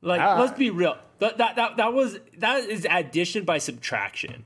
[0.01, 0.97] Like, uh, let's be real.
[1.19, 4.45] That, that that that was that is addition by subtraction.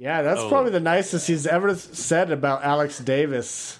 [0.00, 0.48] Yeah, that's oh.
[0.48, 3.78] probably the nicest he's ever said about Alex Davis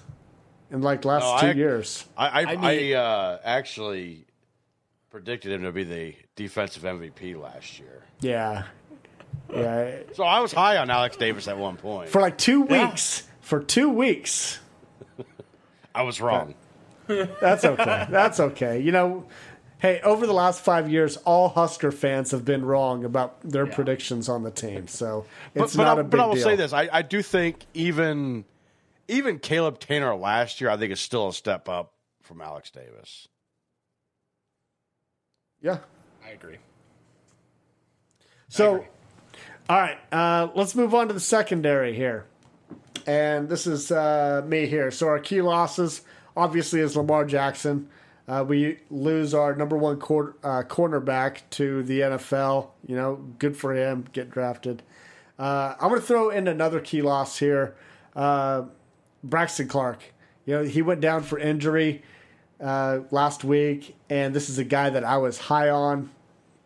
[0.69, 2.05] in like last no, two I, years.
[2.15, 4.27] I I, I, mean, I uh, actually
[5.09, 8.03] predicted him to be the defensive MVP last year.
[8.19, 8.65] Yeah,
[9.51, 9.95] yeah.
[10.13, 13.23] So I was high on Alex Davis at one point for like two weeks.
[13.23, 13.27] Yeah.
[13.41, 14.59] For two weeks,
[15.95, 16.53] I was wrong.
[17.07, 18.07] That's okay.
[18.11, 18.79] That's okay.
[18.79, 19.25] You know,
[19.81, 23.73] hey, over the last five years, all Husker fans have been wrong about their yeah.
[23.73, 24.87] predictions on the team.
[24.87, 26.43] So it's but, but not a big But I will deal.
[26.43, 28.45] say this: I, I do think even
[29.07, 33.27] even Caleb Tannor last year, I think is still a step up from Alex Davis.
[35.61, 35.79] Yeah,
[36.25, 36.57] I agree.
[38.47, 38.87] So, I agree.
[39.69, 42.25] all right, uh, let's move on to the secondary here,
[43.05, 44.91] and this is uh, me here.
[44.91, 46.01] So our key losses
[46.37, 47.89] obviously is Lamar Jackson.
[48.31, 52.69] Uh, we lose our number one quarter, uh, cornerback to the NFL.
[52.87, 54.83] You know, good for him, get drafted.
[55.37, 57.75] Uh, I'm going to throw in another key loss here.
[58.15, 58.63] Uh,
[59.21, 60.01] Braxton Clark.
[60.45, 62.03] You know, he went down for injury
[62.61, 66.09] uh, last week, and this is a guy that I was high on,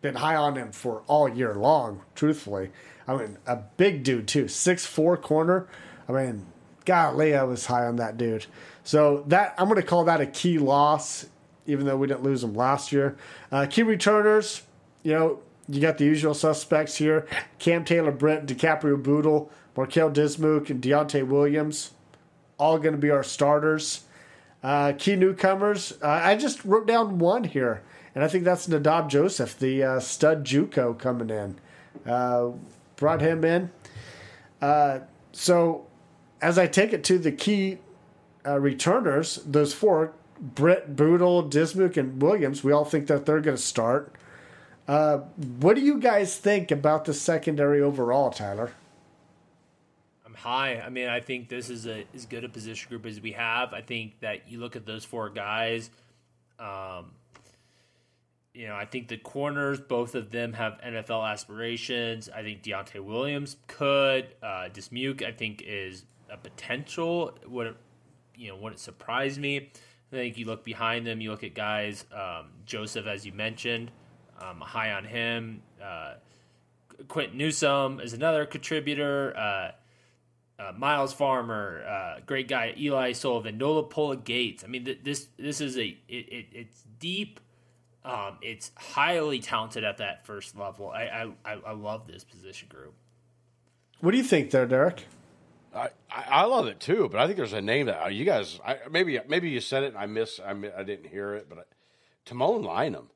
[0.02, 2.70] been high on him for all year long, truthfully.
[3.08, 4.46] I mean, a big dude, too.
[4.46, 5.66] Six four corner.
[6.08, 6.46] I mean,
[6.84, 8.46] golly, I was high on that dude.
[8.84, 11.26] So that I'm going to call that a key loss
[11.66, 13.16] even though we didn't lose them last year.
[13.50, 14.62] Uh, key returners,
[15.02, 17.26] you know, you got the usual suspects here
[17.58, 21.90] Cam Taylor Britt, DiCaprio Bootle, Marquel Dismuke, and Deontay Williams.
[22.58, 24.04] All going to be our starters.
[24.62, 27.82] Uh, key newcomers, uh, I just wrote down one here,
[28.14, 31.56] and I think that's Nadab Joseph, the uh, stud Juco coming in.
[32.04, 32.52] Uh,
[32.96, 33.70] brought him in.
[34.60, 35.00] Uh,
[35.32, 35.86] so,
[36.40, 37.78] as I take it to the key
[38.44, 43.62] returners, those four Britt, Bootle, Dismuke, and Williams, we all think that they're going to
[43.62, 44.14] start.
[44.88, 45.18] Uh,
[45.60, 48.72] what do you guys think about the secondary overall, Tyler?
[50.24, 50.80] I'm high.
[50.80, 53.72] I mean, I think this is a, as good a position group as we have.
[53.74, 55.90] I think that you look at those four guys.
[56.58, 57.12] Um,
[58.54, 62.30] you know, I think the corners, both of them have NFL aspirations.
[62.34, 64.28] I think Deontay Williams could.
[64.42, 67.36] Uh, Dismuke, I think, is a potential.
[67.46, 67.74] Would
[68.34, 68.56] you know?
[68.56, 69.70] Wouldn't surprise me.
[70.12, 73.90] I think you look behind them, you look at guys, um, Joseph, as you mentioned,
[74.40, 75.62] um, high on him.
[75.82, 76.14] Uh,
[77.08, 79.36] Quinton Newsome is another contributor.
[79.36, 79.70] Uh,
[80.58, 82.72] uh, Myles Farmer, uh, great guy.
[82.78, 84.64] Eli Sullivan, Noa Pola Gates.
[84.64, 87.40] I mean, th- this this is a it, it, it's deep.
[88.04, 90.90] Um, it's highly talented at that first level.
[90.90, 92.94] I, I I love this position group.
[94.00, 95.04] What do you think there, Derek?
[95.76, 98.58] I, I love it too, but I think there's a name that uh, you guys
[98.66, 101.68] I, maybe maybe you said it and I miss I, I didn't hear it, but
[102.24, 103.06] Tamon Lynum,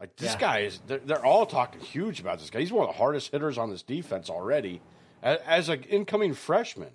[0.00, 0.38] like this yeah.
[0.38, 2.60] guy is they're, they're, all talking huge about this guy.
[2.60, 4.80] He's one of the hardest hitters on this defense already
[5.22, 6.92] as, as an incoming freshman.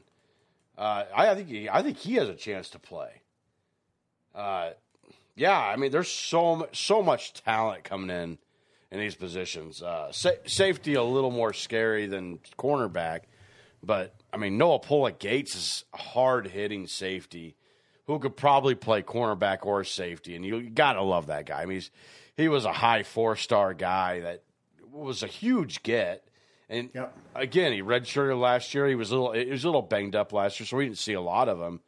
[0.77, 3.21] Uh, I, I, think he, I think he has a chance to play.
[4.33, 4.71] Uh,
[5.35, 8.37] yeah, I mean there's so so much talent coming in
[8.91, 9.81] in these positions.
[9.81, 13.21] Uh, sa- safety a little more scary than cornerback,
[13.83, 17.55] but I mean, Noa Pola Gates is a hard hitting safety
[18.07, 21.61] who could probably play cornerback or safety, and you, you got to love that guy.
[21.61, 21.91] I mean, he's,
[22.35, 24.43] he was a high four star guy that
[24.91, 26.27] was a huge get.
[26.69, 27.15] And yep.
[27.35, 28.87] again, he redshirted last year.
[28.87, 30.97] He was a little he was a little banged up last year, so we didn't
[30.97, 31.81] see a lot of him.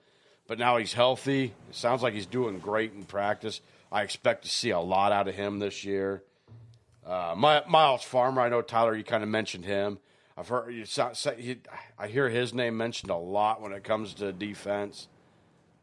[0.47, 1.53] But now he's healthy.
[1.69, 3.61] It sounds like he's doing great in practice.
[3.91, 6.23] I expect to see a lot out of him this year.
[7.05, 9.99] Uh, Myles Farmer, I know Tyler, you kind of mentioned him.
[10.37, 10.85] I've heard you
[11.97, 15.07] I hear his name mentioned a lot when it comes to defense.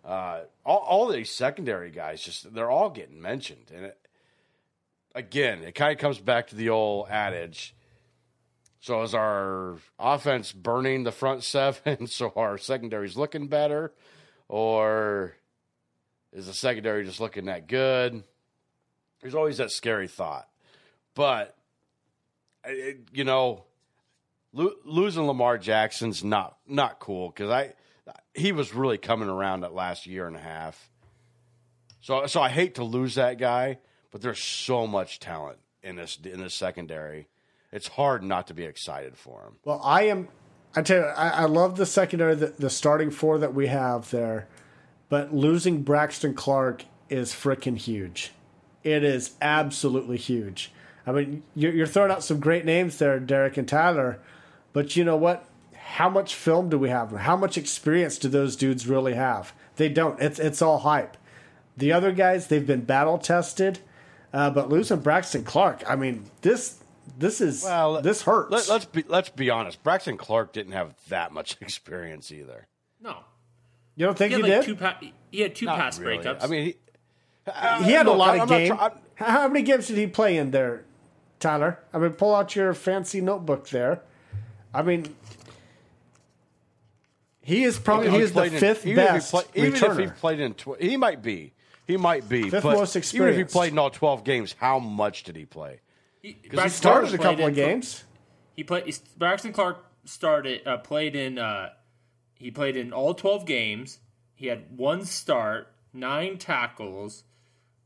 [0.05, 3.99] Uh, all, all these secondary guys, just they're all getting mentioned, and it,
[5.15, 7.75] again, it kind of comes back to the old adage.
[8.81, 12.07] So is our offense burning the front seven?
[12.09, 13.93] So our secondary's looking better,
[14.49, 15.35] or
[16.33, 18.25] Is the secondary just looking that good?
[19.21, 20.49] There's always that scary thought.
[21.15, 21.57] But,
[22.65, 23.65] it, you know,
[24.53, 27.75] lo- losing Lamar Jackson's not not cool because I
[28.35, 30.91] he was really coming around that last year and a half.
[32.01, 33.79] So so I hate to lose that guy,
[34.11, 37.29] but there's so much talent in this in this secondary.
[37.73, 39.57] It's hard not to be excited for him.
[39.65, 40.29] Well, I am.
[40.75, 44.11] I tell you, I, I love the secondary, the, the starting four that we have
[44.11, 44.49] there,
[45.11, 48.33] but losing Braxton Clark is freaking huge.
[48.83, 50.73] It is absolutely huge.
[51.07, 54.19] I mean, you're, you're throwing out some great names there, Derek and Tyler,
[54.73, 55.49] but you know what?
[55.75, 57.13] How much film do we have?
[57.13, 59.53] How much experience do those dudes really have?
[59.77, 60.21] They don't.
[60.21, 61.17] It's it's all hype.
[61.77, 63.81] The other guys, they've been battle tested,
[64.33, 66.83] uh, but losing Braxton Clark, I mean, this
[67.19, 68.51] this is well, this hurts.
[68.51, 69.83] Let, us be let's be honest.
[69.83, 72.69] Braxton Clark didn't have that much experience either.
[73.01, 73.19] No,
[73.97, 74.79] you don't think he, he like did?
[74.79, 75.01] Pa-
[75.31, 76.23] he had two Not pass really.
[76.23, 76.43] breakups.
[76.43, 76.77] I mean, he,
[77.47, 78.79] uh, he had look, a lot I'm, of games.
[79.17, 80.85] How many games did he play in there,
[81.39, 81.79] Tyler?
[81.93, 84.03] I mean, pull out your fancy notebook there.
[84.75, 85.15] I mean,
[87.43, 90.21] he is probably he is the fifth in, best even, if, play, even if he
[90.21, 91.53] played in, tw- he might be,
[91.87, 93.35] he might be fifth most experienced.
[93.35, 95.81] Even if he played in all twelve games, how much did he play?
[96.23, 98.05] He, he started a couple of games.
[98.57, 98.97] He played.
[99.19, 101.39] Braxton Clark started uh, played in.
[101.39, 101.71] Uh,
[102.35, 103.99] he played in all twelve games.
[104.35, 107.25] He had one start, nine tackles,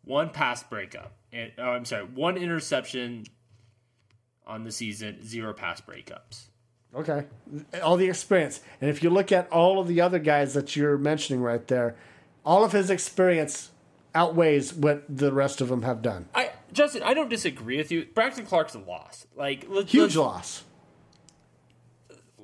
[0.05, 3.25] one pass breakup, and oh, I'm sorry, one interception
[4.47, 6.47] on the season, zero pass breakups.
[6.97, 7.25] Okay.
[7.83, 8.61] All the experience.
[8.81, 11.95] And if you look at all of the other guys that you're mentioning right there,
[12.45, 13.71] all of his experience
[14.15, 16.27] outweighs what the rest of them have done.
[16.35, 18.07] I Justin, I don't disagree with you.
[18.15, 19.27] Braxton Clark's a loss.
[19.37, 20.65] Like let's, huge let's, loss.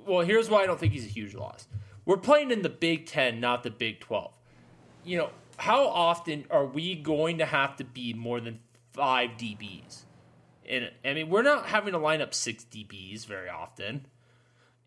[0.06, 1.66] Well, here's why I don't think he's a huge loss.
[2.04, 4.32] We're playing in the Big 10, not the Big 12.
[5.04, 8.58] You know, how often are we going to have to be more than
[8.92, 10.02] 5 DBs?
[10.68, 14.06] And I mean, we're not having to line up 6 DBs very often.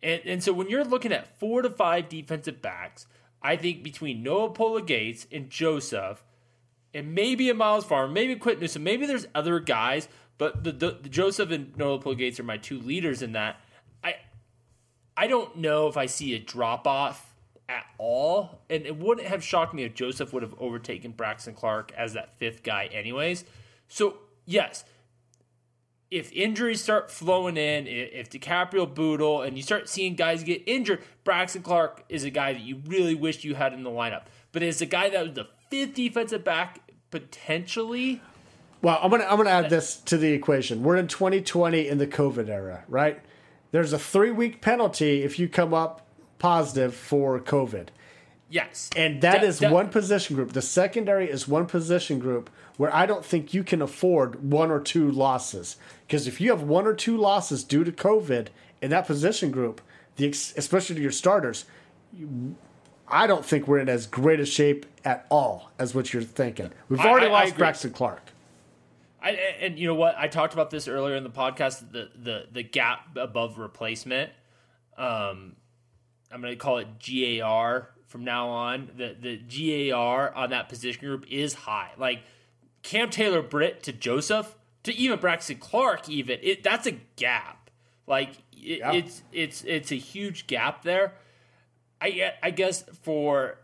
[0.06, 3.08] And, and so when you're looking at four to five defensive backs,
[3.42, 6.24] I think between Noa Pola Gates and Joseph,
[6.94, 10.92] and maybe a Myles Farmer, maybe Quinton Newsome, maybe there's other guys, but the, the,
[11.02, 13.60] the Joseph and Noa Pola Gates are my two leaders in that.
[14.04, 14.18] I
[15.18, 17.34] I don't know if I see a drop off
[17.68, 21.92] at all, and it wouldn't have shocked me if Joseph would have overtaken Braxton Clark
[21.98, 23.44] as that fifth guy, anyways.
[23.88, 24.86] So yes,
[26.12, 31.02] if injuries start flowing in, if DiCaprio Bootle, and you start seeing guys get injured,
[31.24, 34.24] Braxton Clark is a guy that you really wish you had in the lineup.
[34.52, 36.80] But as a guy that was the fifth defensive back
[37.12, 38.22] potentially.
[38.82, 40.84] Well, I'm gonna I'm gonna add uh, this to the equation.
[40.84, 43.20] We're in 2020 in the COVID era, right?
[43.72, 46.08] There's a three week penalty if you come up
[46.40, 47.88] positive for COVID.
[48.50, 50.54] Yes, and that de- is one position group.
[50.54, 54.80] The secondary is one position group where I don't think you can afford one or
[54.80, 55.78] two losses.
[56.06, 58.48] Because if you have one or two losses due to COVID
[58.82, 59.82] in that position group,
[60.18, 61.66] the especially to your starters,
[62.14, 62.56] you,
[63.08, 66.72] I don't think we're in as great a shape at all as what you're thinking.
[66.90, 68.22] We've already I, I, lost I Braxton Clark.
[69.22, 70.16] I, and you know what?
[70.18, 71.92] I talked about this earlier in the podcast.
[71.92, 74.32] The the the gap above replacement.
[74.98, 75.56] Um,
[76.32, 78.92] I'm going to call it GAR from now on.
[78.96, 81.92] The the GAR on that position group is high.
[81.98, 82.22] Like
[82.86, 87.72] Cam Taylor Britt to Joseph to even Braxton Clark, even it that's a gap.
[88.06, 88.92] Like it, yeah.
[88.92, 91.16] it's it's it's a huge gap there.
[92.00, 93.58] I I guess for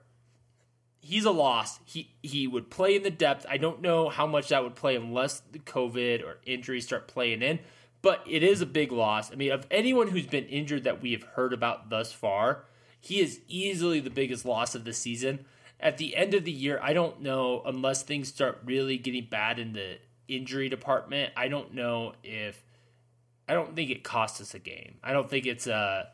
[1.01, 1.79] he's a loss.
[1.85, 3.45] He he would play in the depth.
[3.47, 7.43] I don't know how much that would play unless the COVID or injuries start playing
[7.43, 7.59] in.
[8.01, 9.31] But it is a big loss.
[9.31, 12.63] I mean, of anyone who's been injured that we have heard about thus far,
[12.99, 15.45] he is easily the biggest loss of the season
[15.81, 19.59] at the end of the year, I don't know unless things start really getting bad
[19.59, 21.33] in the injury department.
[21.35, 22.63] I don't know if
[23.47, 24.97] I don't think it costs us a game.
[25.03, 26.09] I don't think it's a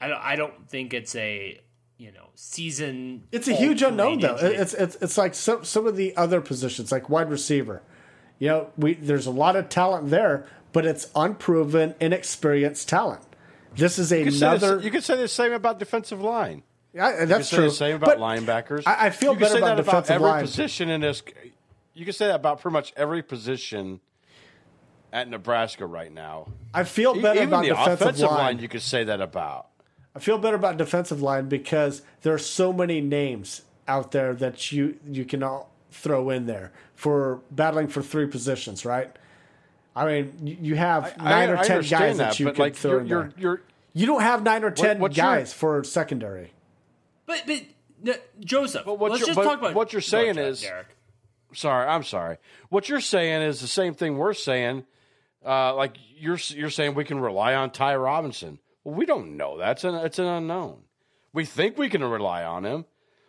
[0.00, 1.60] I don't I don't think it's a
[1.96, 3.24] you know season.
[3.32, 4.36] It's a huge unknown though.
[4.36, 7.82] It's it's it's like some some of the other positions like wide receiver.
[8.38, 13.22] You know, we there's a lot of talent there, but it's unproven, inexperienced talent.
[13.74, 14.80] This is another.
[14.80, 16.62] You could say the same about defensive line.
[16.96, 17.64] Yeah, that's true.
[17.64, 18.84] The same about but linebackers.
[18.86, 20.40] I, I feel you better about defensive about every line.
[20.42, 21.22] position in this.
[21.92, 24.00] You can say that about pretty much every position
[25.12, 26.48] at Nebraska right now.
[26.72, 28.38] I feel better Even about the defensive offensive line.
[28.38, 28.58] line.
[28.60, 29.68] You could say that about.
[30.14, 34.72] I feel better about defensive line because there are so many names out there that
[34.72, 39.14] you you can all throw in there for battling for three positions, right?
[39.94, 43.00] I mean, you have nine I, or ten guys that, that you can throw you're,
[43.00, 43.32] in you're, there.
[43.36, 46.52] You're, you don't have nine or ten what, guys your, for secondary.
[47.26, 48.84] But but Joseph.
[48.84, 50.62] But what let's you're, just but talk about what you're saying is.
[50.62, 50.86] Derek.
[51.54, 52.38] Sorry, I'm sorry.
[52.68, 54.84] What you're saying is the same thing we're saying.
[55.44, 58.58] Uh, like you're you're saying we can rely on Ty Robinson.
[58.84, 59.56] Well, we don't know.
[59.58, 60.78] That's an it's an unknown.
[61.32, 62.84] We think we can rely on him,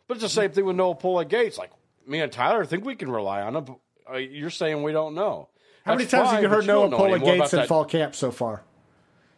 [0.08, 1.58] but it's the same thing with Noa Pola Gates.
[1.58, 1.72] Like
[2.08, 3.66] me and Tyler think we can rely on him.
[3.66, 3.80] But,
[4.12, 5.50] uh, you're saying we don't know.
[5.86, 7.86] How many That's times have you heard don't Noah know Pola Gates in that- fall
[7.86, 8.64] camp so far?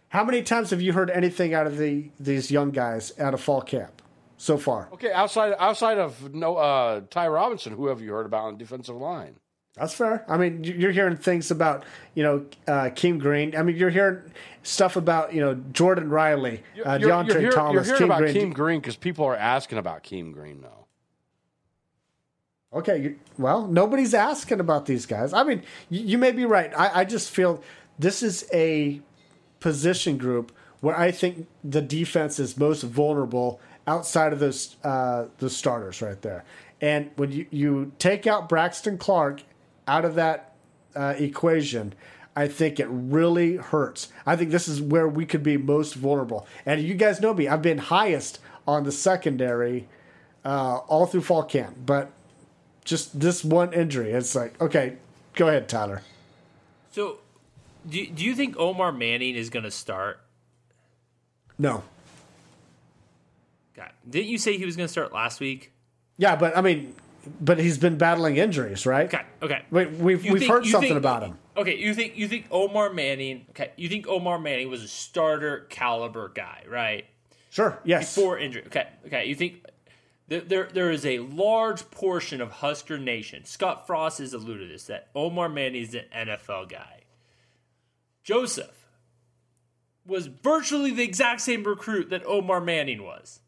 [0.10, 3.42] How many times have you heard anything out of the these young guys out of
[3.42, 3.99] fall camp
[4.42, 4.90] so far?
[4.94, 8.96] Okay, outside outside of no uh, Ty Robinson, who have you heard about on defensive
[8.96, 9.36] line?
[9.76, 10.26] That's fair.
[10.28, 11.84] I mean, you- you're hearing things about
[12.16, 13.56] you know uh, Keem Green.
[13.56, 14.22] I mean, you're hearing
[14.64, 18.20] stuff about you know Jordan Riley, uh, You're- you're, hear- Thomas, You're hearing Keem about
[18.20, 18.36] Green.
[18.36, 20.86] Keem Green because people are asking about Keem Green though.
[22.72, 25.34] Okay, you, well, nobody's asking about these guys.
[25.34, 26.72] I mean, you, you may be right.
[26.78, 27.64] I, I just feel
[27.98, 29.02] this is a
[29.60, 33.60] position group where I think the defense is most vulnerable
[33.90, 36.46] outside of those uh, the starters right there.
[36.80, 39.42] And when you, you take out Braxton Clark
[39.88, 40.54] out of that
[40.96, 41.94] uh, equation,
[42.36, 44.10] I think it really hurts.
[44.26, 46.48] I think this is where we could be most vulnerable.
[46.66, 49.88] And you guys know me; I've been highest on the secondary
[50.46, 52.12] uh, all through fall camp, but
[52.86, 54.98] just this one injury, it's like, okay,
[55.34, 56.04] go ahead, Tyler.
[56.92, 57.20] So,
[57.90, 60.22] do do you think Omar Manning is going to start?
[61.58, 61.84] No.
[63.80, 65.72] God, didn't you say he was going to start last week?
[66.18, 66.96] Yeah, but I mean,
[67.40, 69.06] but he's been battling injuries, right?
[69.14, 69.64] Okay, okay.
[69.72, 71.38] Wait, we've You we've think- heard something think- about him.
[71.56, 73.46] Okay, you think you think Omar Manning?
[73.52, 77.06] Okay, you think Omar Manning was a starter caliber guy, right?
[77.52, 77.80] Sure.
[77.86, 78.14] Yes.
[78.16, 78.64] Before injury.
[78.68, 79.26] Okay, okay.
[79.26, 79.66] You think
[80.28, 83.46] there, there there is a large portion of Husker Nation.
[83.46, 87.04] Scott Frost has alluded to this that Omar Manning is an NFL guy.
[88.24, 88.86] Joseph
[90.06, 93.40] was virtually the exact same recruit that Omar Manning was.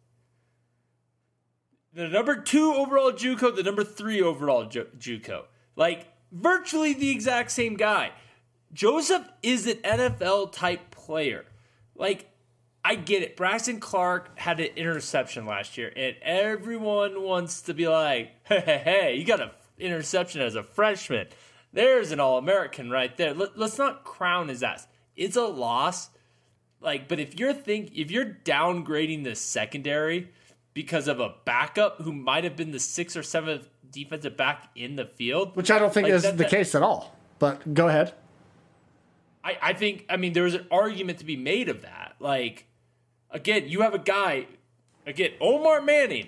[1.93, 5.43] The number two overall JUCO, the number three overall Ju- JUCO,
[5.75, 8.11] like virtually the exact same guy.
[8.73, 11.45] Joseph is an NFL type player.
[11.95, 12.29] Like,
[12.83, 13.35] I get it.
[13.35, 18.81] Braxton Clark had an interception last year, and everyone wants to be like, hey, hey,
[18.83, 21.27] hey, you got an interception as a freshman.
[21.73, 23.33] There's an All American right there.
[23.33, 24.87] Let, let's not crown his ass.
[25.15, 26.09] It's a loss.
[26.79, 30.29] Like, but if you're think if you're downgrading the secondary
[30.73, 34.95] because of a backup who might have been the sixth or seventh defensive back in
[34.95, 37.15] the field, Which I don't think like, is that- the that- case at all.
[37.39, 38.13] But go ahead.
[39.43, 42.15] I, I think I mean there's an argument to be made of that.
[42.19, 42.65] Like
[43.31, 44.45] again, you have a guy
[45.07, 46.27] again, Omar Manning.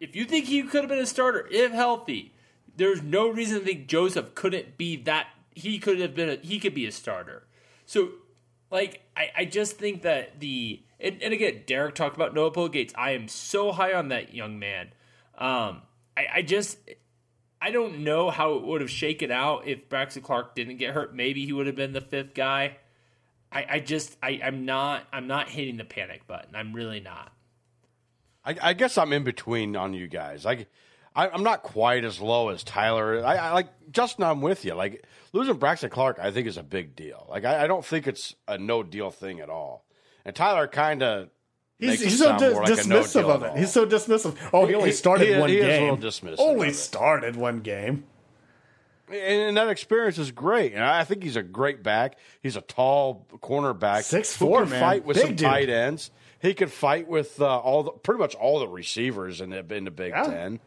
[0.00, 2.32] If you think he could have been a starter if healthy,
[2.76, 6.58] there's no reason to think Joseph couldn't be that he could have been a, he
[6.58, 7.44] could be a starter.
[7.86, 8.08] So
[8.72, 12.94] like I, I just think that the and, and again, Derek talked about Noa Gates.
[12.96, 14.92] I am so high on that young man.
[15.36, 15.82] Um
[16.16, 16.78] I, I just
[17.60, 21.14] I don't know how it would have shaken out if Braxton Clark didn't get hurt.
[21.14, 22.78] Maybe he would have been the fifth guy.
[23.52, 26.56] I, I just I, I'm not I'm not hitting the panic button.
[26.56, 27.32] I'm really not.
[28.44, 30.46] I, I guess I'm in between on you guys.
[30.46, 30.66] I,
[31.14, 33.24] I I'm not quite as low as Tyler.
[33.24, 34.24] I, I like Justin.
[34.24, 34.74] I'm with you.
[34.74, 37.26] Like losing Braxton Clark, I think is a big deal.
[37.30, 39.84] Like I, I don't think it's a no deal thing at all.
[40.24, 41.28] And Tyler kind of
[41.78, 42.56] He's, he's so dis-
[42.86, 43.56] dismissive of it.
[43.58, 44.36] He's so dismissive.
[44.52, 45.82] Oh, he only He- started he- one he game.
[45.94, 48.04] little dismissive only started one game.
[49.12, 50.72] and, that experience is great.
[50.74, 52.16] And I think he's a great back.
[52.42, 54.80] He's a tall cornerback, 6'4", who can man.
[54.80, 55.46] fight with Big some dude.
[55.46, 56.10] tight ends.
[56.40, 59.84] He could fight with uh, all the pretty much all the receivers in the in
[59.84, 60.24] the Big Yeah.
[60.24, 60.60] Ten.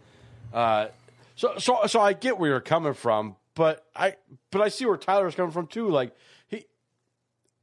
[0.54, 0.88] Uh,
[1.36, 4.16] so so so I get where you're coming from, but I
[4.52, 5.90] but I see where Tyler's coming from too.
[5.90, 6.16] Like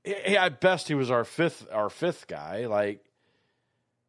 [0.04, 2.66] he, he at best he was our fifth our fifth guy.
[2.66, 3.04] Like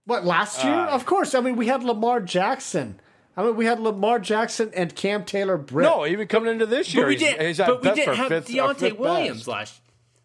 [0.05, 0.73] What last year?
[0.73, 1.35] Uh, of course.
[1.35, 2.99] I mean, we had Lamar Jackson.
[3.35, 5.87] I mean, we had Lamar Jackson and Cam Taylor Britt.
[5.89, 7.47] no, even coming into this year, But we he's, didn't.
[7.47, 9.47] he's at But we best didn't our have fifth, Deontay Williams best.
[9.47, 9.81] last.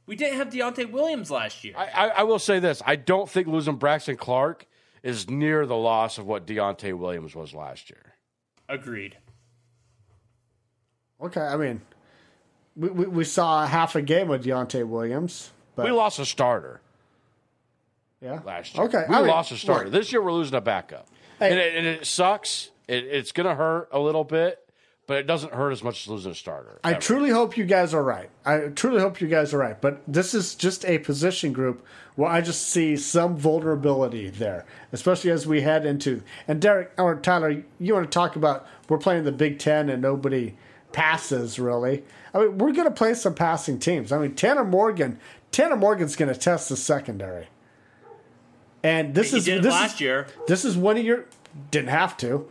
[0.07, 1.75] We didn't have Deontay Williams last year.
[1.77, 4.66] I, I, I will say this: I don't think losing Braxton Clark
[5.03, 8.14] is near the loss of what Deontay Williams was last year.
[8.69, 9.16] Agreed.
[11.21, 11.81] Okay, I mean,
[12.77, 15.51] we, we, we saw half a game with Deontay Williams.
[15.79, 16.81] But We lost a starter
[18.20, 18.41] yeah.
[18.45, 18.85] last year.
[18.85, 19.85] Okay, we I mean, lost a starter.
[19.85, 21.07] look, This year, we're losing a backup,
[21.39, 21.51] Hey.
[21.51, 22.70] and, it, and it sucks.
[22.89, 24.59] It, it's going to hurt a little bit,
[25.07, 26.81] but it doesn't hurt as much as losing a starter.
[26.83, 27.01] I ever.
[27.01, 28.29] truly hope you guys are right.
[28.45, 29.81] I truly hope you guys are right.
[29.81, 31.85] But this is just a position group
[32.16, 36.22] where I just see some vulnerability there, especially as we head into.
[36.49, 40.03] And Derek or Tyler, you want to talk about we're playing the Big Ten and
[40.03, 40.57] nobody
[40.91, 42.03] passes really.
[42.35, 44.11] I mean, we're going to play some passing teams.
[44.12, 45.18] I mean, Tanner Morgan,
[45.53, 47.49] Tanner Morgan's going to test the secondary.
[48.83, 50.27] And this He is did this last is, year.
[50.47, 51.25] This is one of your
[51.71, 52.49] didn't have to,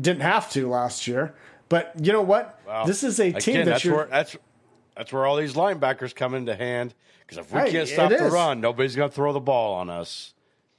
[0.00, 1.34] didn't have to last year.
[1.68, 2.60] But you know what?
[2.86, 3.96] this is a team that that's you're.
[3.96, 4.36] where that's
[4.96, 6.94] that's where all these linebackers come into hand.
[7.20, 8.32] Because if we Hey, can't stop the is.
[8.32, 10.34] run, nobody's going to throw the ball on us.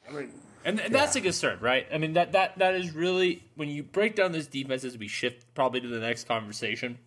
[0.10, 0.28] I
[0.66, 1.88] And, and that's a concern, right?
[1.94, 5.08] I mean that that that is really when you break down this defense as we
[5.08, 6.98] shift probably to the next conversation.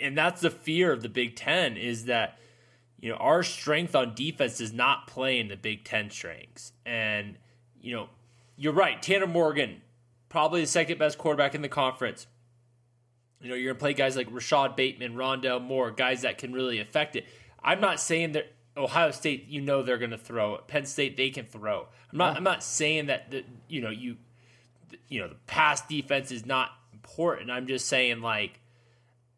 [0.00, 2.38] And that's the fear of the Big 10 is that
[3.04, 6.72] you know our strength on defense does not play in the Big 10 strengths.
[6.86, 7.36] And
[7.78, 8.08] you know,
[8.56, 9.82] you're right, Tanner Morgan,
[10.30, 12.26] probably the second best quarterback in the conference.
[13.42, 16.54] You know, you're going to play guys like Rashod Bateman, Rondale Moore, guys that can
[16.54, 17.26] really affect it.
[17.62, 20.56] I'm not saying that Ohio State, you know, they're going to throw.
[20.66, 21.88] Penn State, they can throw.
[22.10, 22.38] I'm not.
[22.38, 24.16] I'm not saying that the you know you,
[25.08, 27.50] you know, the pass defense is not important.
[27.50, 28.60] I'm just saying like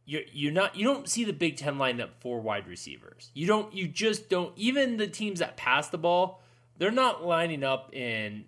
[0.06, 3.30] you're you're not you don't see the Big Ten line up four wide receivers.
[3.34, 3.74] You don't.
[3.74, 4.56] You just don't.
[4.56, 6.40] Even the teams that pass the ball,
[6.78, 8.44] they're not lining up in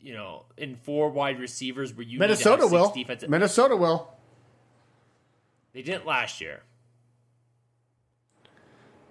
[0.00, 2.90] you know in four wide receivers where you need to have Minnesota six will.
[2.92, 4.08] defensive- Minnesota will.
[5.72, 6.62] They didn't last year.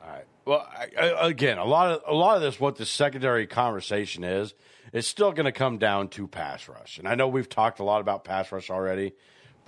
[0.03, 0.25] All right.
[0.45, 4.23] Well, I, I, again, a lot of a lot of this, what the secondary conversation
[4.23, 4.53] is,
[4.93, 6.97] is still going to come down to pass rush.
[6.97, 9.13] And I know we've talked a lot about pass rush already,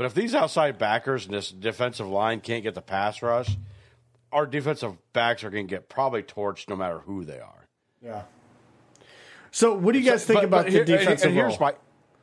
[0.02, 3.56] but if these outside backers and this defensive line can't get the pass rush,
[4.32, 7.68] our defensive backs are going to get probably torched no matter who they are.
[8.02, 8.24] Yeah.
[9.52, 11.70] So, what do you guys think But- about but the here- defensive and here's role?
[11.70, 11.76] my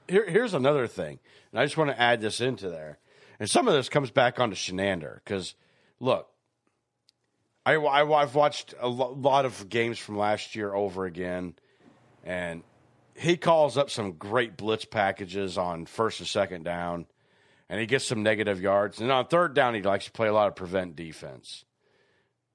[0.09, 1.21] here, here's another thing,
[1.53, 2.99] and I just want to add this into there.
[3.39, 5.55] And some of this comes back onto Chinander because
[6.01, 6.29] look,
[7.65, 11.55] I, I have watched a lo- lot of games from last year over again,
[12.25, 12.65] and
[13.15, 17.07] he calls up some great blitz packages on first and second down,
[17.69, 19.01] and he gets some negative yards.
[19.01, 21.65] And on third down, he likes to play a lot of prevent defense.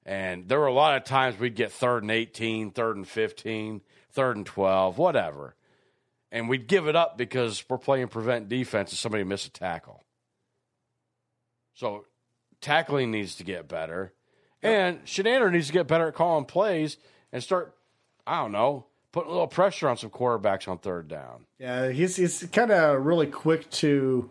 [0.06, 3.80] And there were a lot of times we'd get third and 18, third and 15,
[4.12, 5.54] third and 12, whatever.
[6.30, 10.04] And we'd give it up because we're playing prevent defense and somebody missed a tackle.
[11.74, 12.04] So
[12.60, 14.12] tackling needs to get better.
[14.62, 16.96] And Chinander needs to get better at calling plays
[17.32, 17.74] and start,
[18.26, 21.46] I don't know, putting a little pressure on some quarterbacks on third down.
[21.58, 24.30] Yeah, he's he's kind of really quick to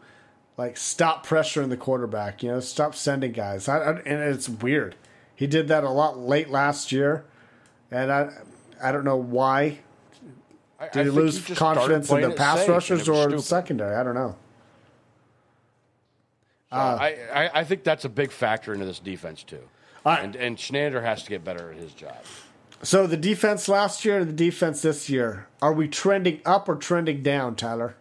[0.58, 2.43] like stop pressuring the quarterback.
[2.43, 3.68] You know, stop sending guys.
[3.68, 4.95] I, I, and it's weird.
[5.36, 7.26] He did that a lot late last year,
[7.91, 8.30] and I
[8.82, 9.80] I don't know why.
[10.80, 13.41] I- I Did he lose just confidence in the playing pass rushers or stupid.
[13.41, 13.95] secondary?
[13.95, 14.36] I don't know.
[16.72, 19.62] Uh, I, I, I think that's a big factor into this defense too.
[20.06, 20.24] All right.
[20.24, 22.18] And and Chinander has to get better at his job.
[22.82, 26.76] So the defense last year and the defense this year, are we trending up or
[26.76, 27.95] trending down, Tyler?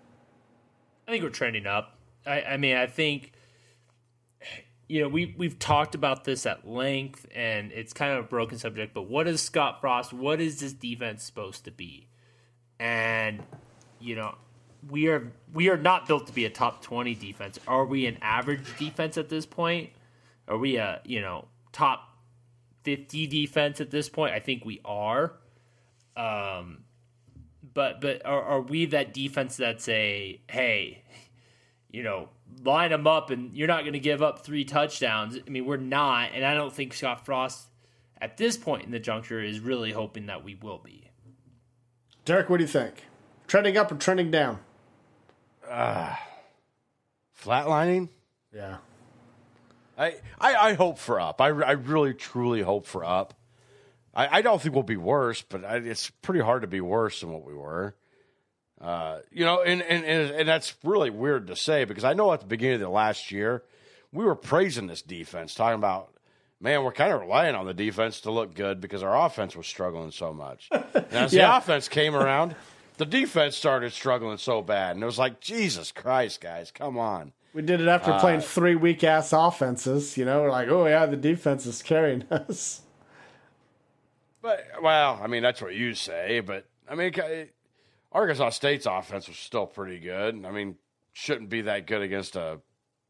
[1.06, 1.94] I think we're trending up.
[2.26, 3.32] I, I mean, I think
[4.88, 8.58] you know we we've talked about this at length, and it's kind of a broken
[8.58, 8.94] subject.
[8.94, 10.12] But what is Scott Frost?
[10.12, 12.08] What is this defense supposed to be?
[12.78, 13.42] And
[14.00, 14.34] you know,
[14.88, 17.58] we are we are not built to be a top twenty defense.
[17.66, 19.90] Are we an average defense at this point?
[20.48, 22.16] Are we a you know top
[22.82, 24.34] fifty defense at this point?
[24.34, 25.34] I think we are.
[26.16, 26.84] Um,
[27.74, 31.02] but but are, are we that defense that's a hey,
[31.92, 32.28] you know,
[32.64, 35.38] line them up and you're not going to give up three touchdowns?
[35.46, 37.68] I mean, we're not, and I don't think Scott Frost
[38.20, 41.10] at this point in the juncture is really hoping that we will be.
[42.24, 43.06] Derek, what do you think?
[43.46, 44.60] Trending up or trending down?
[45.68, 46.14] Uh,
[47.40, 48.08] flatlining?
[48.54, 48.78] Yeah.
[49.98, 51.40] I, I, I hope for up.
[51.40, 53.34] I, I really truly hope for up.
[54.14, 57.20] I, I don't think we'll be worse, but I, it's pretty hard to be worse
[57.20, 57.94] than what we were.
[58.82, 62.32] Uh, you know, and, and, and, and that's really weird to say because I know
[62.32, 63.62] at the beginning of the last year,
[64.12, 66.12] we were praising this defense, talking about,
[66.60, 69.66] man, we're kind of relying on the defense to look good because our offense was
[69.68, 70.68] struggling so much.
[70.94, 71.46] And as Yeah.
[71.52, 72.56] the offense came around,
[72.98, 74.96] the defense started struggling so bad.
[74.96, 77.32] And it was like, Jesus Christ, guys, come on.
[77.54, 80.16] We did it after playing three weak ass offenses.
[80.16, 82.80] You know, we're like, oh yeah, the defense is carrying us.
[84.40, 87.12] But well, I mean that's what you say, but I mean
[88.12, 90.44] Arkansas State's offense was still pretty good.
[90.44, 90.76] I mean,
[91.12, 92.60] shouldn't be that good against a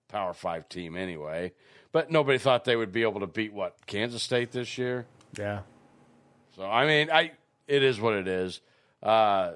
[0.08, 1.52] Power Five team anyway.
[1.90, 5.06] But nobody thought they would be able to beat what Kansas State this year.
[5.38, 5.60] Yeah.
[6.56, 7.32] So I mean, I
[7.66, 8.60] it is what it is.
[9.02, 9.52] Uh,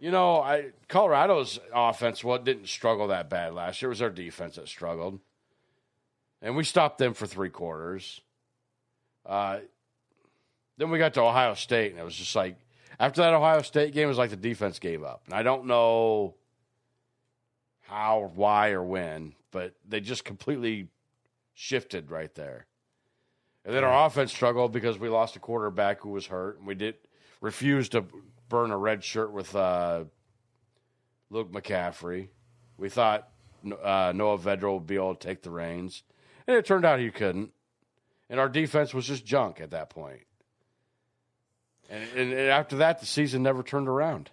[0.00, 3.88] you know, I Colorado's offense what didn't struggle that bad last year.
[3.88, 5.18] It was their defense that struggled,
[6.40, 8.20] and we stopped them for three quarters.
[9.26, 9.58] Uh,
[10.76, 12.56] then we got to Ohio State, and it was just like
[12.98, 15.66] after that Ohio State game, it was like the defense gave up, and I don't
[15.66, 16.34] know
[17.82, 20.88] how, why, or when, but they just completely
[21.54, 22.66] shifted right there.
[23.64, 26.74] And then our offense struggled because we lost a quarterback who was hurt, and we
[26.74, 26.96] did
[27.40, 28.04] refuse to
[28.48, 30.04] burn a red shirt with uh,
[31.30, 32.28] Luke McCaffrey.
[32.76, 33.28] We thought
[33.64, 36.02] uh, Noah Vedral would be able to take the reins,
[36.46, 37.52] and it turned out he couldn't.
[38.30, 40.20] And our defense was just junk at that point.
[41.88, 44.30] And, and, after that, the season never turned around.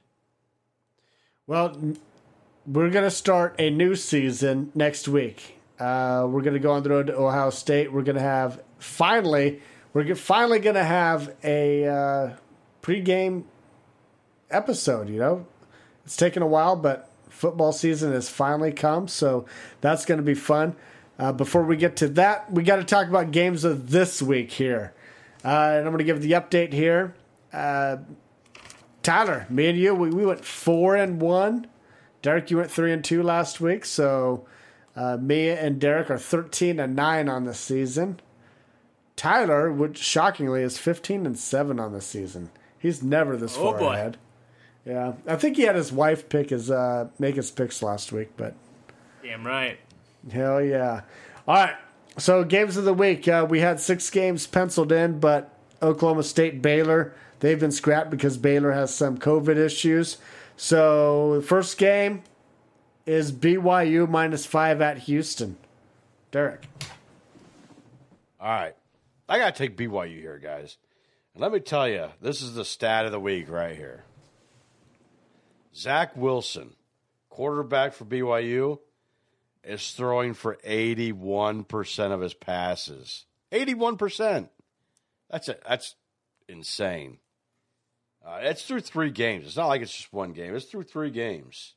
[1.47, 1.78] Well,
[2.66, 5.60] we're going to start a new season next week.
[5.80, 7.91] Uh, we're going to go on the road to Ohio State.
[7.91, 9.62] We're going to have finally,
[9.93, 12.36] we're finally going to have a uh,
[12.82, 13.43] pregame
[14.49, 15.10] episode.
[15.10, 15.47] You know,
[16.03, 19.45] it's taken a while, but football season has finally come, so
[19.82, 20.76] that's going to be fun.
[21.18, 24.51] Uh, before we get to that, we got to talk about games of this week
[24.51, 24.93] here,
[25.43, 27.14] uh, and I'm going to give the update here.
[27.56, 27.97] Uh,
[29.01, 31.68] Tyler, me and you, we, we went four and one.
[32.22, 34.45] Derek, you went three and two last week, so
[34.95, 38.20] uh, me and Derek are thirteen and nine on the season.
[39.16, 42.49] Tyler, which shockingly is fifteen and seven on the season.
[42.78, 43.93] He's never this oh far boy.
[43.93, 44.18] ahead.
[44.86, 48.32] Yeah, I think he had his wife pick his uh, make his picks last week,
[48.36, 48.56] but
[49.24, 49.80] damn right.
[50.32, 51.01] Hell yeah!
[51.47, 51.76] All right,
[52.18, 53.28] so games of the week.
[53.28, 58.38] Uh, we had six games penciled in, but Oklahoma State, Baylor, they've been scrapped because
[58.38, 60.18] Baylor has some COVID issues.
[60.58, 62.24] So the first game
[63.06, 65.58] is BYU minus five at Houston.
[66.32, 66.66] Derek.
[68.40, 68.76] All right.
[69.28, 70.78] I got to take BYU here, guys.
[71.34, 74.04] And let me tell you, this is the stat of the week right here.
[75.76, 76.76] Zach Wilson,
[77.30, 78.80] quarterback for BYU,
[79.64, 83.26] is throwing for 81% of his passes.
[83.52, 84.50] 81%.
[85.30, 85.64] That's it.
[85.68, 85.96] That's
[86.48, 87.18] insane.
[88.26, 89.45] Uh, it's through three games.
[89.45, 90.55] It's not like it's just one game.
[90.55, 91.76] It's through three games.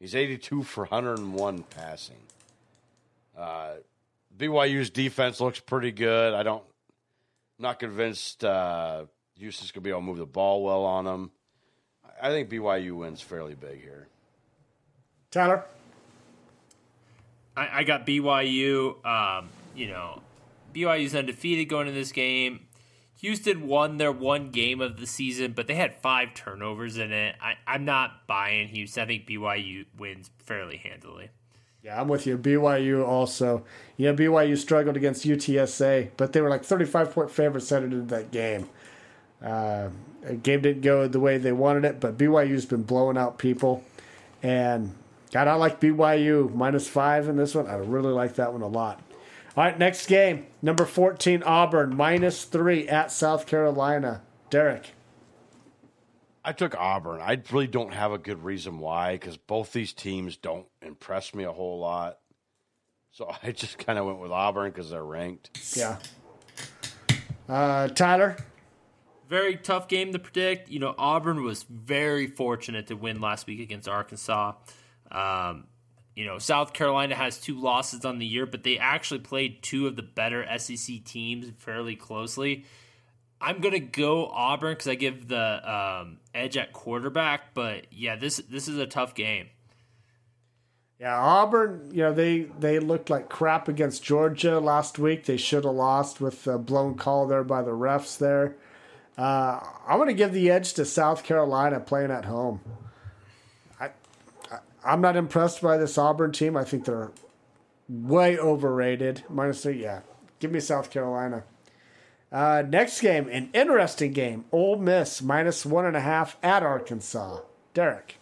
[0.00, 2.16] He's 82 for 101 passing.
[3.38, 3.74] Uh,
[4.36, 6.34] BYU's defense looks pretty good.
[6.34, 6.62] I don't,
[7.58, 9.04] I'm not convinced uh,
[9.38, 11.30] Houston's going to be able to move the ball well on them.
[12.20, 14.08] I think BYU wins fairly big here.
[15.30, 15.64] Tyler,
[17.56, 19.04] I, I got BYU.
[19.04, 20.22] Um, you know,
[20.74, 22.66] BYU's undefeated going into this game.
[23.20, 27.36] Houston won their one game of the season, but they had five turnovers in it.
[27.40, 29.02] I, I'm not buying Houston.
[29.02, 31.30] I think BYU wins fairly handily.
[31.82, 32.38] Yeah, I'm with you.
[32.38, 33.64] BYU also.
[33.96, 38.30] Yeah, BYU struggled against UTSA, but they were like 35 point favorites headed into that
[38.30, 38.68] game.
[39.42, 39.90] Uh,
[40.42, 43.84] game didn't go the way they wanted it, but BYU's been blowing out people.
[44.42, 44.94] And
[45.30, 47.66] God, I like BYU minus five in this one.
[47.66, 49.00] I really like that one a lot.
[49.56, 50.46] All right, next game.
[50.62, 54.22] Number 14, Auburn, minus three at South Carolina.
[54.50, 54.92] Derek.
[56.44, 57.20] I took Auburn.
[57.20, 61.44] I really don't have a good reason why because both these teams don't impress me
[61.44, 62.18] a whole lot.
[63.12, 65.76] So I just kind of went with Auburn because they're ranked.
[65.76, 65.98] Yeah.
[67.48, 68.36] Uh, Tyler?
[69.28, 70.70] very tough game to predict.
[70.70, 74.52] You know, Auburn was very fortunate to win last week against Arkansas.
[75.10, 75.66] Um,
[76.14, 79.86] you know, South Carolina has two losses on the year, but they actually played two
[79.86, 82.64] of the better SEC teams fairly closely.
[83.40, 88.38] I'm gonna go Auburn because I give the um, edge at quarterback, but yeah, this
[88.38, 89.48] this is a tough game.
[91.00, 91.90] Yeah, Auburn.
[91.92, 95.24] You know they they looked like crap against Georgia last week.
[95.24, 98.56] They should have lost with a blown call there by the refs there.
[99.18, 102.60] Uh, I'm to give the edge to South Carolina playing at home.
[104.84, 106.56] I, I, am not impressed by this Auburn team.
[106.56, 107.12] I think they're
[107.88, 109.24] way overrated.
[109.28, 110.00] Minus three, yeah.
[110.38, 111.44] Give me South Carolina.
[112.30, 114.44] Uh, next game, an interesting game.
[114.50, 117.40] Ole Miss minus one and a half at Arkansas.
[117.74, 118.18] Derek.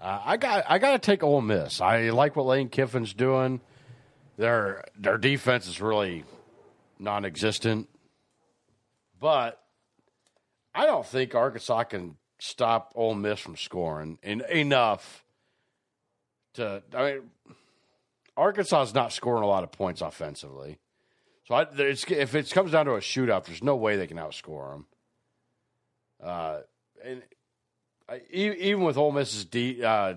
[0.00, 1.80] Uh, I got I got to take Ole Miss.
[1.80, 3.60] I like what Lane Kiffin's doing.
[4.36, 6.24] Their their defense is really
[6.98, 7.88] non-existent.
[9.20, 9.60] But
[10.74, 15.24] I don't think Arkansas can stop Ole Miss from scoring in, enough
[16.54, 16.82] to.
[16.94, 17.30] I mean,
[18.36, 20.78] Arkansas is not scoring a lot of points offensively.
[21.46, 24.72] So I, if it comes down to a shootout, there's no way they can outscore
[24.72, 24.86] them.
[26.22, 26.58] Uh,
[27.02, 27.22] and
[28.08, 30.14] I, even with Ole Miss's de, uh,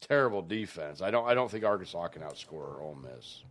[0.00, 3.42] terrible defense, I don't I don't think Arkansas can outscore Ole Miss.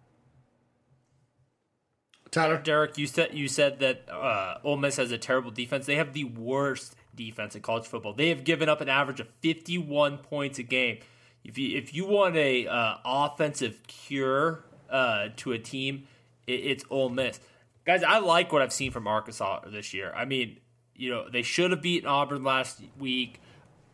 [2.32, 5.86] Tyler, Derek, you said you said that uh, Ole Miss has a terrible defense.
[5.86, 8.13] They have the worst defense in college football.
[8.13, 10.99] They have given up an average of 51 points a game.
[11.43, 16.07] If you if you want a uh, offensive cure uh, to a team,
[16.47, 17.39] it, it's Ole Miss.
[17.86, 20.11] Guys, I like what I've seen from Arkansas this year.
[20.16, 20.57] I mean,
[20.95, 23.39] you know, they should have beaten Auburn last week.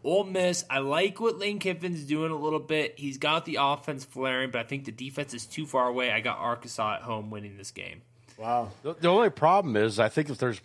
[0.04, 2.96] Ole Miss, I like what Lane Kiffin's doing a little bit.
[2.98, 6.12] He's got the offense flaring, but I think the defense is too far away.
[6.12, 8.02] I got Arkansas at home winning this game.
[8.38, 8.72] Wow.
[8.82, 10.60] The, the, only problem is, I think if there's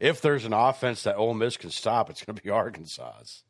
[0.00, 3.44] if there's an offense that Ole Miss can stop, it's going to be Arkansas's.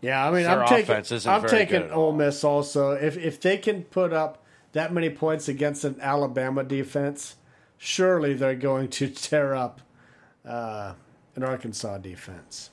[0.00, 2.92] Yeah, I mean, Their I'm taking I'm taking Ole Miss also.
[2.92, 7.34] If if they can put up that many points against an Alabama defense,
[7.76, 9.80] surely they're going to tear up
[10.44, 10.94] uh,
[11.34, 12.70] an Arkansas defense.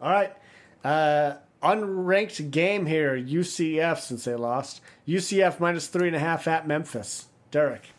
[0.00, 0.34] All right,
[0.82, 3.14] uh, unranked game here.
[3.14, 4.80] UCF since they lost.
[5.06, 7.26] UCF minus three and a half at Memphis.
[7.50, 7.90] Derek.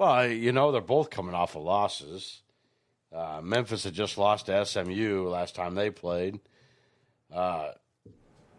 [0.00, 2.40] Well, you know they're both coming off of losses.
[3.14, 6.40] Uh, Memphis had just lost to SMU last time they played.
[7.30, 7.72] Uh,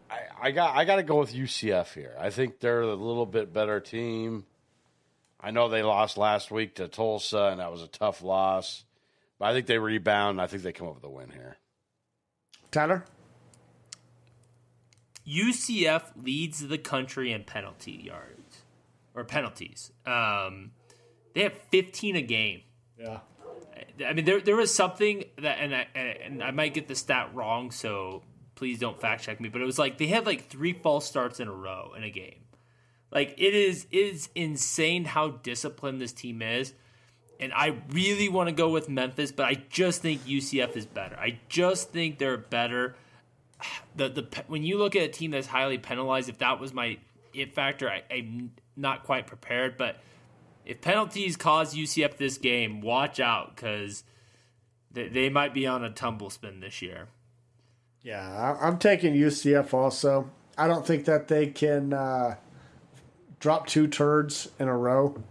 [0.07, 2.15] I, I got I got to go with UCF here.
[2.19, 4.45] I think they're a little bit better team.
[5.39, 8.83] I know they lost last week to Tulsa, and that was a tough loss.
[9.39, 10.39] But I think they rebound.
[10.39, 11.57] I think they come up with a win here.
[12.69, 13.03] Tyler?
[15.27, 18.61] UCF leads the country in penalty yards
[19.15, 19.91] or penalties.
[20.05, 20.73] Um,
[21.33, 22.61] they have 15 a game.
[22.99, 23.19] Yeah.
[24.05, 27.31] I mean, there there was something that, and I, and I might get the stat
[27.33, 28.23] wrong, so
[28.55, 29.49] please don't fact check me.
[29.49, 32.09] But it was like they had like three false starts in a row in a
[32.09, 32.41] game.
[33.11, 36.73] Like it is it is insane how disciplined this team is.
[37.39, 41.15] And I really want to go with Memphis, but I just think UCF is better.
[41.15, 42.95] I just think they're better.
[43.95, 46.99] The the when you look at a team that's highly penalized, if that was my
[47.33, 49.77] it factor, I, I'm not quite prepared.
[49.77, 49.97] But
[50.65, 54.03] if penalties cause UCF this game, watch out because
[54.91, 57.07] they, they might be on a tumble spin this year.
[58.03, 60.29] Yeah, I'm taking UCF also.
[60.57, 62.35] I don't think that they can uh,
[63.39, 65.21] drop two turds in a row.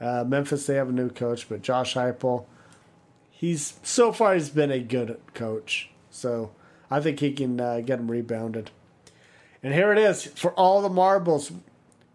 [0.00, 2.46] Uh, Memphis, they have a new coach, but Josh Heupel,
[3.30, 5.90] he's so far he's been a good coach.
[6.10, 6.52] So
[6.90, 8.70] I think he can uh, get them rebounded.
[9.62, 11.52] And here it is for all the marbles.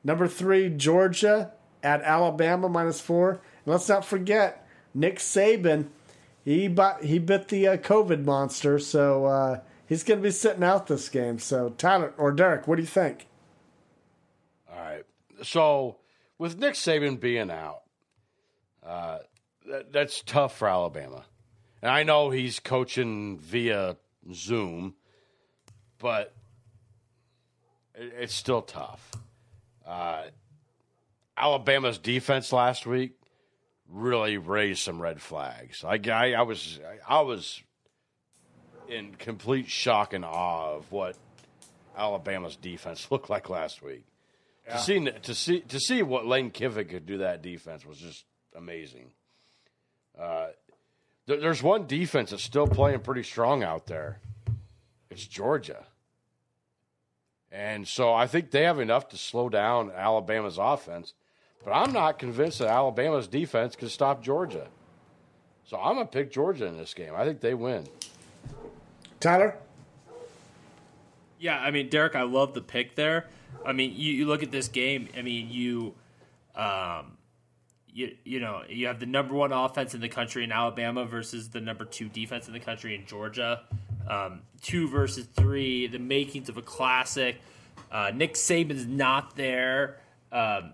[0.04, 1.54] Number three, Georgia
[1.84, 3.32] at Alabama minus four.
[3.32, 5.88] And let's not forget Nick Saban.
[6.44, 10.64] He bought, he bit the uh, COVID monster, so uh, he's going to be sitting
[10.64, 11.38] out this game.
[11.38, 13.28] So, Tyler or Derek, what do you think?
[14.72, 15.04] All right.
[15.44, 15.98] So,
[16.40, 17.82] with Nick Saban being out,
[18.84, 19.20] uh,
[19.70, 21.26] that, that's tough for Alabama.
[21.84, 23.98] And I know he's coaching via
[24.34, 24.96] Zoom,
[26.00, 26.34] but
[27.94, 29.12] it, it's still tough.
[31.38, 33.14] Alabama's defense last week
[33.90, 35.84] really raised some red flags.
[35.84, 37.62] I, I, I was I was
[38.88, 41.16] in complete shock and awe of what
[41.98, 44.06] Alabama's defense looked like last week.
[44.68, 44.78] Yeah.
[44.78, 48.26] To see to see to see what Lane Kiffin could do that defense was just
[48.56, 49.12] amazing.
[50.20, 50.48] Uh,
[51.26, 54.20] there's one defense that's still playing pretty strong out there.
[55.10, 55.86] It's Georgia.
[57.52, 61.14] And so I think they have enough to slow down Alabama's offense.
[61.64, 64.68] But I'm not convinced that Alabama's defense can stop Georgia.
[65.66, 67.14] So I'm going to pick Georgia in this game.
[67.16, 67.88] I think they win.
[69.20, 69.56] Tyler?
[71.40, 73.28] Yeah, I mean, Derek, I love the pick there.
[73.66, 75.08] I mean, you, you look at this game.
[75.18, 75.94] I mean, you,
[76.56, 77.18] um,
[77.94, 81.50] you you know, you have the number one offense in the country in Alabama versus
[81.50, 83.64] the number two defense in the country in Georgia.
[84.08, 87.38] Um, two versus three, the makings of a classic.
[87.92, 89.98] Uh, Nick Saban's not there.
[90.32, 90.74] Um,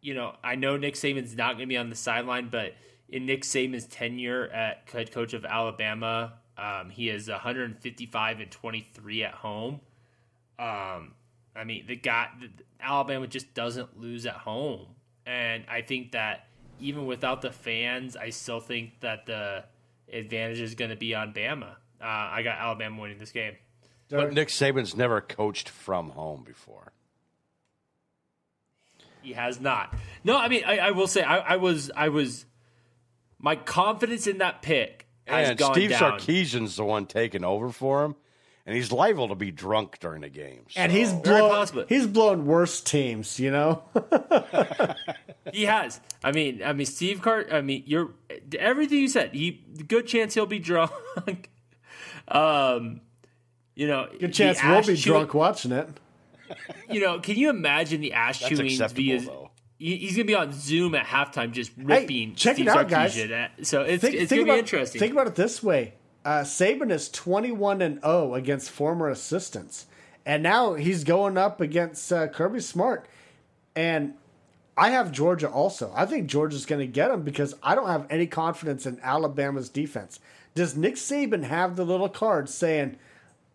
[0.00, 2.74] you know, I know Nick Saban's not going to be on the sideline, but
[3.08, 9.24] in Nick Saban's tenure at head coach of Alabama, um, he is 155 and 23
[9.24, 9.80] at home.
[10.58, 11.14] Um,
[11.56, 12.48] I mean, the guy, the,
[12.80, 14.86] Alabama just doesn't lose at home,
[15.26, 16.46] and I think that
[16.78, 19.64] even without the fans, I still think that the
[20.12, 21.72] advantage is going to be on Bama.
[22.00, 23.54] Uh, I got Alabama winning this game.
[24.08, 26.92] But Nick Saban's never coached from home before.
[29.22, 29.94] He has not.
[30.24, 32.46] No, I mean, I, I will say, I, I was, I was,
[33.38, 36.18] my confidence in that pick and Steve down.
[36.18, 38.16] Sarkisian's the one taking over for him,
[38.66, 40.64] and he's liable to be drunk during the game.
[40.68, 40.80] So.
[40.80, 43.82] And he's blown, he's blown worse teams, you know.
[45.52, 46.00] he has.
[46.22, 47.48] I mean, I mean, Steve Cart.
[47.52, 48.10] I mean, you're
[48.58, 49.32] everything you said.
[49.32, 50.92] He good chance he'll be drunk.
[52.28, 53.00] um,
[53.74, 55.88] you know, good chance we'll be drunk watching it.
[56.90, 59.20] You know, can you imagine the ash chewing via?
[59.20, 62.28] Though he's gonna be on Zoom at halftime, just ripping.
[62.30, 63.18] Hey, check Steve it out, guys.
[63.18, 64.98] At, so it's think, it's think gonna about, be interesting.
[65.00, 65.94] Think about it this way:
[66.24, 69.86] uh, Saban is twenty one and zero oh against former assistants,
[70.24, 73.06] and now he's going up against uh, Kirby Smart,
[73.74, 74.14] and
[74.76, 75.92] I have Georgia also.
[75.96, 79.68] I think Georgia's going to get him because I don't have any confidence in Alabama's
[79.68, 80.20] defense.
[80.54, 82.96] Does Nick Saban have the little card saying,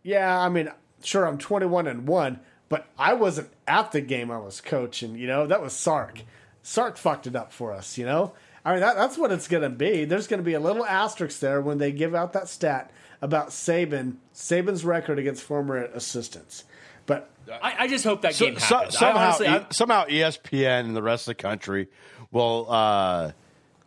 [0.02, 0.72] "Yeah, I mean,
[1.04, 2.40] sure, I'm twenty one and one."
[2.70, 5.16] But I wasn't at the game I was coaching.
[5.16, 6.22] You know, that was Sark.
[6.64, 7.98] Sark fucked it up for us.
[7.98, 10.06] You know, I mean, that, that's what it's going to be.
[10.06, 12.92] There's going to be a little asterisk there when they give out that stat
[13.22, 16.64] about Saban, Saban's record against former assistants.
[17.06, 17.30] But
[17.62, 18.98] I, I just hope that So, game so- happens.
[18.98, 21.88] Somehow, honestly, I- E- somehow ESPN and the rest of the country
[22.32, 23.32] will, uh,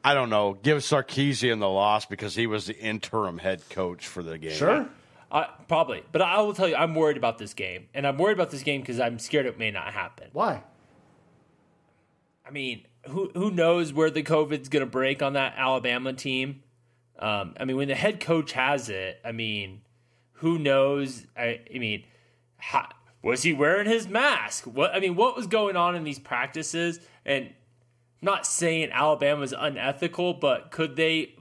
[0.04, 4.22] I don't know, give Sarkisian the loss because he was the interim head coach for
[4.22, 4.52] the game.
[4.52, 4.88] sure.
[5.30, 8.32] Uh, probably, but I will tell you, I'm worried about this game, and I'm worried
[8.32, 10.28] about this game because I'm scared it may not happen.
[10.32, 10.62] Why?
[12.46, 16.62] I mean, who who knows where the COVID's going to break on that Alabama team?
[17.18, 19.82] Um, I mean, when the head coach has it, I mean,
[20.34, 21.26] who knows?
[21.36, 22.04] I, I mean,
[22.56, 22.88] how,
[23.22, 24.64] was he wearing his mask?
[24.64, 27.00] What I mean, what was going on in these practices?
[27.26, 27.52] And I'm
[28.22, 31.34] not saying Alabama's unethical, but could they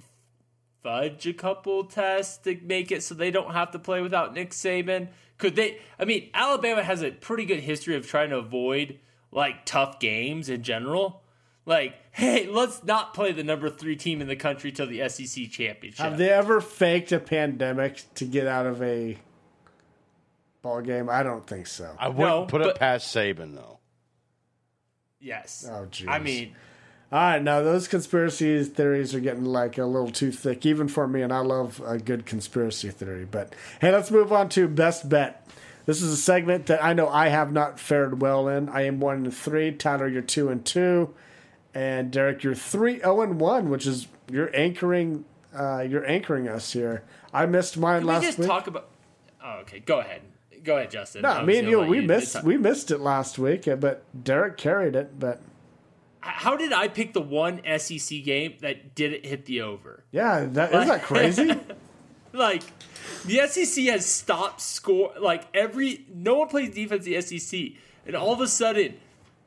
[0.87, 4.51] fudge a couple tests to make it so they don't have to play without Nick
[4.51, 5.09] Saban?
[5.37, 5.79] Could they?
[5.99, 8.97] I mean, Alabama has a pretty good history of trying to avoid
[9.31, 11.23] like tough games in general.
[11.65, 15.49] Like, hey, let's not play the number three team in the country till the SEC
[15.51, 15.99] championship.
[15.99, 19.17] Have they ever faked a pandemic to get out of a
[20.61, 21.09] ball game?
[21.09, 21.93] I don't think so.
[21.99, 23.79] I wouldn't No, put but- it past Saban, though.
[25.19, 25.67] yes.
[25.69, 26.07] Oh, jeez.
[26.07, 26.55] I mean,
[27.09, 31.07] All right, now those conspiracy theories are getting like a little too thick, even for
[31.07, 33.23] me, and I love a good conspiracy theory.
[33.23, 35.47] But hey, let's move on to best bet.
[35.85, 38.67] This is a segment that I know I have not fared well in.
[38.67, 39.71] I am one and three.
[39.71, 41.13] Tyler, you're two and two,
[41.73, 45.23] and Derek, you're three zero and one, which is you're anchoring.
[45.55, 47.03] Uh, you're anchoring us here.
[47.33, 48.47] I missed mine can we last just week.
[48.49, 48.89] talk about?
[49.41, 49.79] Oh, okay.
[49.79, 50.23] Go ahead.
[50.61, 51.21] Go ahead, Justin.
[51.21, 54.93] no, me and you, we missed we missed it last week, uh, but Derek carried
[54.93, 55.17] it.
[55.17, 55.41] But
[56.27, 60.03] How did I pick the one SEC game that didn't hit the over?
[60.11, 61.59] yeah, that isn't that crazy?
[62.33, 62.61] Like
[63.25, 65.13] the SEC has stopped score.
[65.19, 67.59] Like every no one plays defense in the SEC,
[68.05, 68.97] and all of a sudden,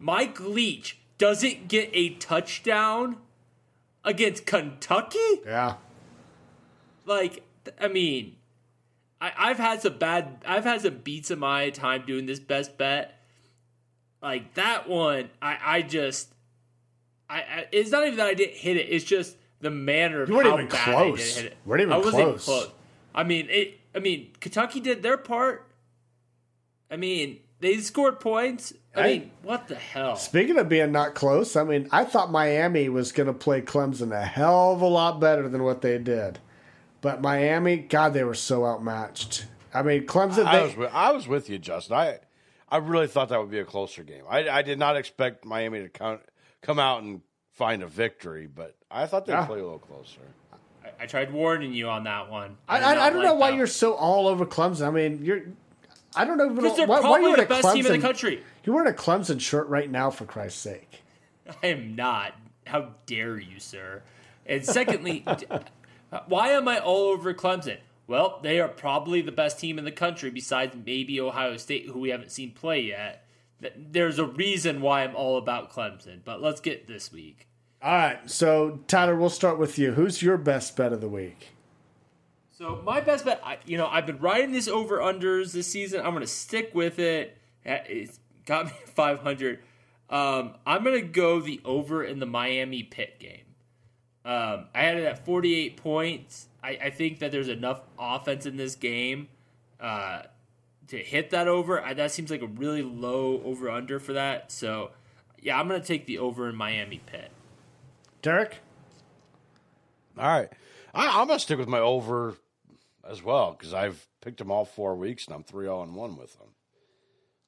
[0.00, 3.18] Mike Leach doesn't get a touchdown
[4.02, 5.18] against Kentucky.
[5.44, 5.74] yeah.
[7.04, 7.44] Like
[7.80, 8.36] I mean,
[9.20, 10.42] I, I've had some bad.
[10.46, 13.20] I've had some beats in my time doing this best bet.
[14.22, 16.32] Like that one, I I just.
[17.30, 18.88] I, I, it's not even that I didn't hit it.
[18.90, 21.56] It's just the manner of You weren't how even bad I didn't hit it.
[21.64, 22.44] We weren't even I wasn't close.
[22.44, 22.70] close.
[23.14, 23.80] I mean, it.
[23.94, 25.66] I mean, Kentucky did their part.
[26.90, 28.72] I mean, they scored points.
[28.96, 30.16] I, I- mean, what the hell?
[30.16, 34.12] Speaking of being not close, I mean, I thought Miami was going to play Clemson
[34.12, 36.40] a hell of a lot better than what they did.
[37.00, 39.46] But Miami, God, they were so outmatched.
[39.72, 41.96] I mean, Clemson, I they, was with, I was with you, Justin.
[41.96, 42.18] I
[42.68, 44.24] I really thought that would be a closer game.
[44.28, 46.18] I, I did not expect Miami to come
[46.62, 47.20] come out and
[47.52, 49.46] find a victory, but I thought they'd Yeah.
[49.46, 50.20] play a little closer.
[50.84, 52.56] I, I tried warning you on that one.
[52.68, 53.56] I, did I, I don't know why that.
[53.56, 54.86] you're so all over Clemson.
[54.86, 55.42] I mean, you're.
[56.16, 57.74] I don't know even Because they're why, why probably you the best Clemson.
[57.74, 58.42] team in the country.
[58.64, 61.02] You're wearing a Clemson shirt right now, for Christ's sake.
[61.62, 62.34] I am not.
[62.66, 64.02] How dare you, sir?
[64.46, 65.46] And secondly, d-
[66.26, 67.78] why am I all over Clemson?
[68.06, 72.00] Well, they are probably the best team in the country besides maybe Ohio State, who
[72.00, 73.24] we haven't seen play yet.
[73.60, 77.46] Th- There's a reason why I'm all about Clemson, but let's get this week.
[77.82, 79.92] All right, so Tyler, we'll start with you.
[79.92, 81.48] Who's your best bet of the week?
[82.50, 86.00] So my best bet, I, you know, I've been riding this over unders this season.
[86.00, 87.38] I'm going to stick with it.
[87.64, 89.60] It's got me 500.
[90.10, 93.44] Um, I'm going to go the over in the Miami Pitt game.
[94.26, 96.48] Um, I had it at 48 points.
[96.62, 99.28] I, I think that there's enough offense in this game
[99.80, 100.22] uh,
[100.90, 101.82] to hit that over.
[101.82, 104.52] I, that seems like a really low over under for that.
[104.52, 104.90] So,
[105.40, 107.30] yeah, I'm going to take the over in Miami Pitt.
[108.22, 108.58] Derek?
[110.18, 110.48] All right,
[110.94, 112.36] I, I'm gonna stick with my over
[113.08, 116.16] as well because I've picked them all four weeks and I'm three zero and one
[116.16, 116.48] with them.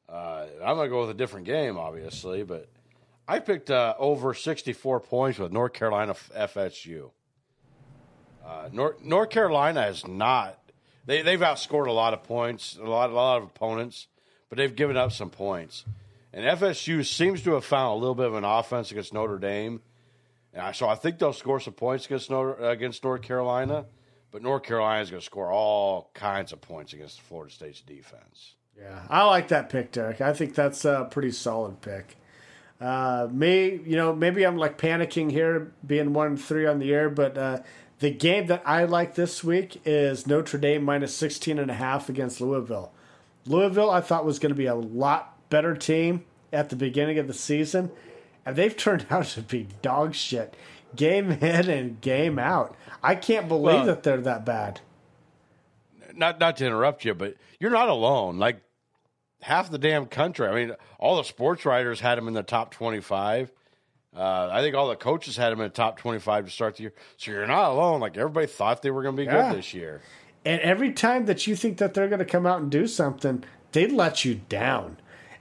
[0.09, 2.68] Uh, I'm gonna go with a different game, obviously, but
[3.28, 7.11] I picked uh, over 64 points with North Carolina F- FSU.
[8.45, 10.59] Uh, North North Carolina has not
[11.07, 14.07] they they've outscored a lot of points, a lot a lot of opponents,
[14.48, 15.84] but they've given up some points.
[16.32, 19.82] And FSU seems to have found a little bit of an offense against Notre Dame.
[20.74, 23.86] So I think they'll score some points against North, against North Carolina,
[24.30, 28.55] but North Carolina is going to score all kinds of points against Florida State's defense.
[28.78, 30.20] Yeah, I like that pick, Derek.
[30.20, 32.16] I think that's a pretty solid pick.
[32.80, 36.92] Uh, me, you know, maybe I'm like panicking here, being one and three on the
[36.92, 37.59] air, but uh,
[38.03, 42.09] the game that I like this week is Notre Dame minus 16 and a half
[42.09, 42.92] against Louisville.
[43.46, 47.28] Louisville, I thought was going to be a lot better team at the beginning of
[47.28, 47.92] the season,
[48.44, 50.57] and they've turned out to be dog shit,
[50.96, 52.74] game in and game out.
[53.05, 54.80] I can't believe Well- that they're that bad.
[56.14, 58.36] Not not to interrupt you, but you're not alone.
[58.38, 58.62] Like
[59.42, 60.48] half the damn country.
[60.48, 63.50] I mean, all the sports writers had them in the top 25.
[64.15, 66.83] Uh, I think all the coaches had him in the top 25 to start the
[66.83, 66.93] year.
[67.17, 68.01] So you're not alone.
[68.01, 69.51] Like everybody thought they were going to be yeah.
[69.51, 70.03] good this year.
[70.45, 73.45] And every time that you think that they're going to come out and do something,
[73.73, 74.99] they let you down.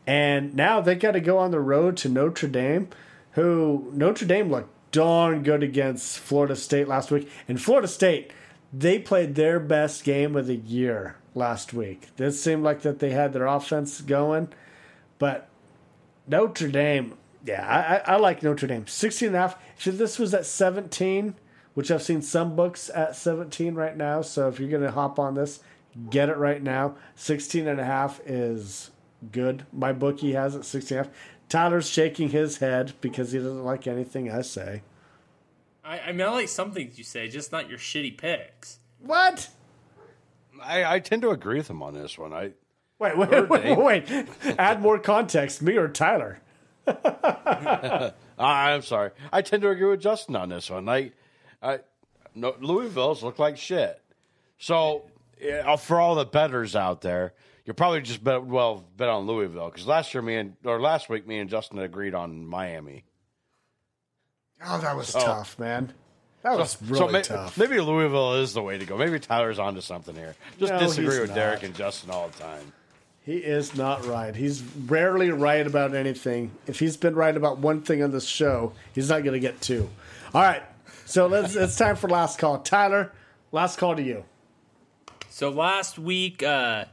[0.07, 2.89] And now they got to go on the road to Notre Dame,
[3.31, 7.29] who Notre Dame looked darn good against Florida State last week.
[7.47, 8.31] And Florida State,
[8.73, 12.09] they played their best game of the year last week.
[12.17, 14.49] This seemed like that they had their offense going,
[15.17, 15.47] but
[16.27, 18.87] Notre Dame, yeah, I, I like Notre Dame.
[18.87, 19.57] 16 and a half.
[19.77, 21.35] If this was at 17,
[21.73, 25.19] which I've seen some books at 17 right now, so if you're going to hop
[25.19, 25.61] on this,
[26.09, 26.95] get it right now.
[27.15, 28.91] 16 and a half is
[29.31, 29.65] good.
[29.71, 31.17] My bookie has it 16 and a half.
[31.49, 34.83] Tyler's shaking his head because he doesn't like anything I say.
[35.83, 38.79] I, I mean, I like some things you say, just not your shitty picks.
[38.99, 39.49] What?
[40.63, 42.33] I, I tend to agree with him on this one.
[42.33, 42.51] I
[42.99, 44.27] wait, wait, wait, wait, wait.
[44.59, 45.61] Add more context.
[45.61, 46.39] Me or Tyler?
[48.39, 49.11] I'm sorry.
[49.31, 50.87] I tend to agree with Justin on this one.
[50.89, 51.11] I,
[51.61, 51.79] I,
[52.35, 54.01] no, Louisville's look like shit.
[54.57, 57.33] So, yeah, uh, for all the betters out there,
[57.65, 61.09] you're probably just bet well bet on Louisville because last year me and or last
[61.09, 63.05] week me and Justin agreed on Miami.
[64.65, 65.19] Oh, that was oh.
[65.19, 65.93] tough, man.
[66.43, 67.57] That was so, really so may, tough.
[67.57, 68.97] Maybe Louisville is the way to go.
[68.97, 70.35] Maybe Tyler's onto something here.
[70.59, 71.35] Just no, disagree with not.
[71.35, 72.73] Derek and Justin all the time.
[73.23, 74.35] He is not right.
[74.35, 76.51] He's rarely right about anything.
[76.65, 79.61] If he's been right about one thing on this show, he's not going to get
[79.61, 79.89] two.
[80.33, 80.63] All right.
[81.05, 82.59] So let's, it's time for last call.
[82.59, 83.11] Tyler,
[83.51, 84.23] last call to you.
[85.29, 86.85] So last week, uh,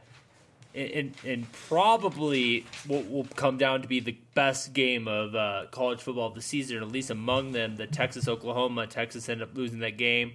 [0.75, 6.01] and, and probably will, will come down to be the best game of uh, college
[6.01, 7.77] football of the season, at least among them.
[7.77, 8.87] The Texas Oklahoma.
[8.87, 10.35] Texas ended up losing that game.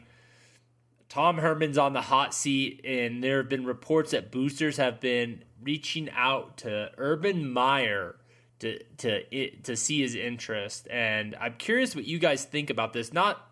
[1.13, 5.43] Tom Herman's on the hot seat, and there have been reports that boosters have been
[5.61, 8.15] reaching out to Urban Meyer
[8.57, 10.87] to to to see his interest.
[10.89, 13.13] And I'm curious what you guys think about this.
[13.13, 13.47] Not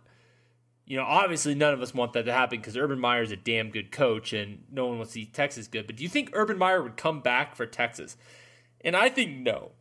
[0.87, 3.35] you know, obviously none of us want that to happen because Urban Meyer is a
[3.35, 5.85] damn good coach and no one wants to see Texas good.
[5.85, 8.17] But do you think Urban Meyer would come back for Texas?
[8.83, 9.73] And I think no.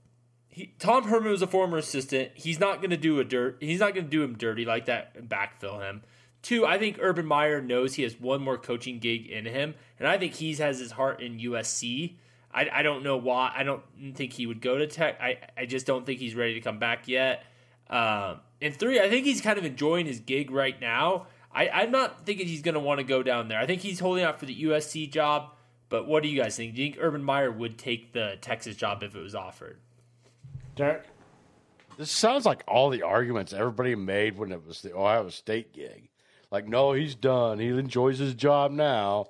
[0.48, 2.32] He, Tom Herman was a former assistant.
[2.34, 3.56] He's not going to do a dirt.
[3.60, 6.02] He's not going to do him dirty like that and backfill him.
[6.42, 10.08] Two, I think Urban Meyer knows he has one more coaching gig in him, and
[10.08, 12.16] I think he has his heart in USC.
[12.52, 13.52] I, I don't know why.
[13.54, 13.82] I don't
[14.14, 15.20] think he would go to Tech.
[15.20, 17.44] I, I just don't think he's ready to come back yet.
[17.88, 21.26] Um, and three, I think he's kind of enjoying his gig right now.
[21.52, 23.58] I, I'm not thinking he's going to want to go down there.
[23.58, 25.50] I think he's holding out for the USC job.
[25.88, 26.74] But what do you guys think?
[26.74, 29.78] Do you think Urban Meyer would take the Texas job if it was offered?
[30.76, 31.04] Derek?
[31.98, 36.09] This sounds like all the arguments everybody made when it was the Ohio State gig.
[36.50, 37.58] Like, no, he's done.
[37.58, 39.28] He enjoys his job now.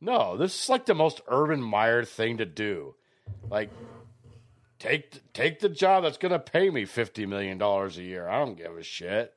[0.00, 2.94] No, this is like the most Urban Meyer thing to do.
[3.50, 3.70] Like,
[4.78, 8.28] take take the job that's going to pay me fifty million dollars a year.
[8.28, 9.34] I don't give a shit.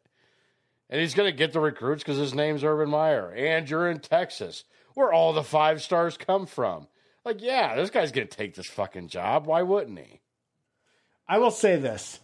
[0.89, 3.99] And he's going to get the recruits because his name's Urban Meyer, and you're in
[3.99, 4.63] Texas,
[4.93, 6.87] where all the five stars come from.
[7.25, 9.47] Like, yeah, this guy's going to take this fucking job.
[9.47, 10.21] Why wouldn't he?
[11.27, 12.19] I will say this: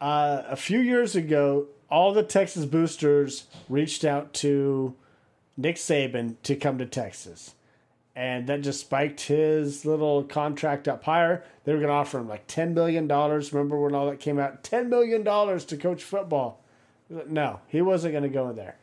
[0.00, 4.94] uh, a few years ago, all the Texas boosters reached out to
[5.56, 7.54] Nick Saban to come to Texas
[8.16, 11.44] and that just spiked his little contract up higher.
[11.64, 13.08] They were going to offer him like $10 million.
[13.08, 14.62] Remember when all that came out?
[14.62, 16.62] $10 million to coach football.
[17.10, 18.76] No, he wasn't going to go in there.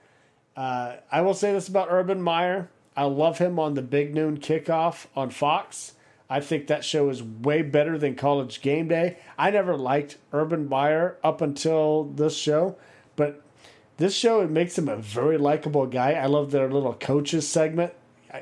[0.55, 2.69] Uh, I will say this about Urban Meyer.
[2.95, 5.93] I love him on the Big Noon Kickoff on Fox.
[6.29, 9.17] I think that show is way better than College Game Day.
[9.37, 12.77] I never liked Urban Meyer up until this show,
[13.21, 13.41] but
[13.97, 16.13] this show it makes him a very likable guy.
[16.13, 17.93] I love their little coaches segment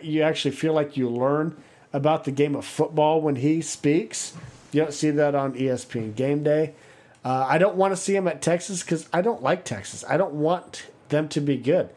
[0.02, 1.58] you actually feel like you learn
[1.92, 4.34] about the game of football when he speaks.
[4.72, 6.74] You don't see that on ESPN Game Day.
[7.26, 10.06] Uh, I don't want to see him at Texas because I don't like Texas.
[10.08, 11.90] I don't want them to be good.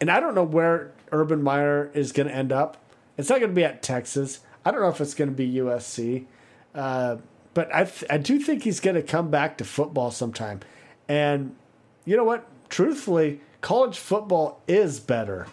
[0.00, 2.76] And I don't know where Urban Meyer is going to end up.
[3.16, 4.40] It's not going to be at Texas.
[4.64, 6.26] I don't know if it's going to be USC.
[6.74, 7.16] Uh,
[7.54, 10.60] but I, th- I do think he's going to come back to football sometime.
[11.08, 11.56] And
[12.04, 12.46] you know what?
[12.68, 15.46] Truthfully, college football is better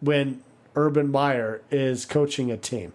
[0.00, 0.42] when
[0.74, 2.92] Urban Meyer is coaching a team.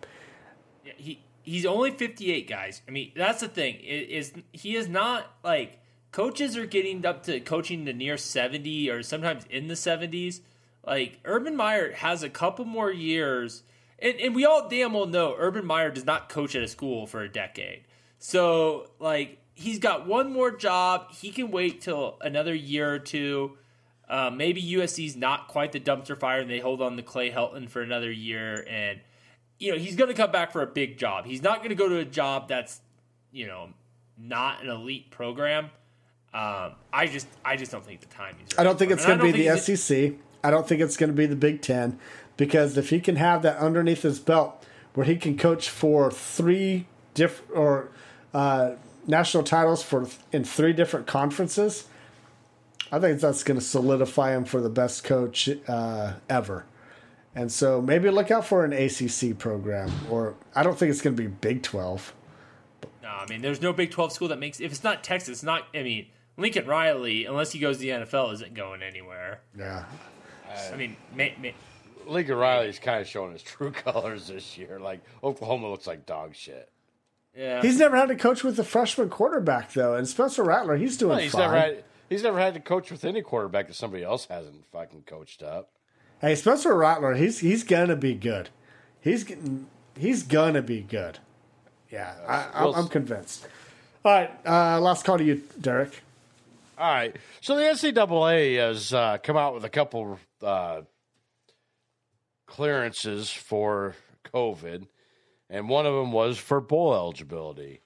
[0.85, 2.81] Yeah, he he's only 58 guys.
[2.87, 3.75] I mean, that's the thing.
[3.75, 5.79] Is he is not like
[6.11, 10.41] coaches are getting up to coaching the near 70 or sometimes in the 70s.
[10.85, 13.63] Like Urban Meyer has a couple more years
[14.01, 17.05] and, and we all damn well know Urban Meyer does not coach at a school
[17.05, 17.83] for a decade.
[18.17, 21.11] So like he's got one more job.
[21.13, 23.57] He can wait till another year or two
[24.09, 27.69] uh, maybe USC's not quite the dumpster fire, and they hold on to Clay Helton
[27.69, 28.65] for another year.
[28.67, 28.99] And
[29.59, 31.25] you know he's going to come back for a big job.
[31.25, 32.81] He's not going to go to a job that's
[33.31, 33.69] you know
[34.17, 35.65] not an elite program.
[36.33, 38.53] Um, I just I just don't think the timing's.
[38.53, 40.13] Right I don't think it's going to be the SEC.
[40.43, 41.99] I don't think it's going to be the Big Ten
[42.35, 44.65] because if he can have that underneath his belt,
[44.95, 47.89] where he can coach for three different or
[48.33, 48.71] uh,
[49.07, 51.87] national titles for in three different conferences,
[52.91, 56.65] I think that's going to solidify him for the best coach uh, ever.
[57.35, 61.15] And so maybe look out for an ACC program, or I don't think it's going
[61.15, 62.13] to be Big Twelve.
[63.03, 64.59] No, I mean, there's no Big Twelve school that makes.
[64.59, 65.67] If it's not Texas, it's not.
[65.75, 66.07] I mean,
[66.37, 69.41] Lincoln Riley, unless he goes to the NFL, isn't going anywhere.
[69.57, 69.85] Yeah.
[70.73, 71.53] I mean, may, may,
[72.07, 74.79] Lincoln Riley's kind of showing his true colors this year.
[74.79, 76.69] Like Oklahoma looks like dog shit.
[77.35, 77.61] Yeah.
[77.61, 81.19] He's never had to coach with a freshman quarterback though, and Spencer Rattler, he's doing
[81.19, 81.41] he's fine.
[81.41, 85.03] Never had, he's never had to coach with any quarterback that somebody else hasn't fucking
[85.03, 85.71] coached up.
[86.21, 88.49] Hey, Spencer Rattler, he's he's gonna be good.
[88.99, 89.25] He's
[89.97, 91.19] he's gonna be good.
[91.89, 93.47] Yeah, I, am convinced.
[94.05, 96.01] All right, uh, last call to you, Derek.
[96.79, 97.15] All right.
[97.41, 100.81] So the NCAA has uh, come out with a couple uh,
[102.47, 103.95] clearances for
[104.33, 104.87] COVID,
[105.49, 107.81] and one of them was for bowl eligibility.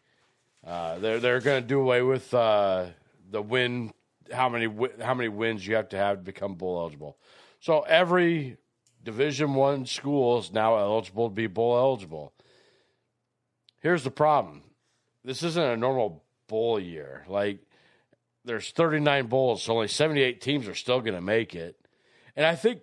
[0.66, 2.86] Uh, they're they're going to do away with uh,
[3.30, 3.94] the win
[4.32, 4.68] how many
[5.02, 7.18] how many wins you have to have to become bowl eligible.
[7.60, 8.58] So every
[9.04, 12.34] Division One school is now eligible to be bowl eligible.
[13.80, 14.64] Here's the problem:
[15.24, 17.26] this isn't a normal bowl year.
[17.28, 17.60] Like
[18.46, 21.78] there's 39 bowls, so only 78 teams are still going to make it.
[22.36, 22.82] And I think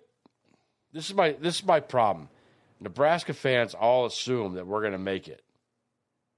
[0.93, 2.29] this is my this is my problem.
[2.81, 5.43] Nebraska fans all assume that we're going to make it,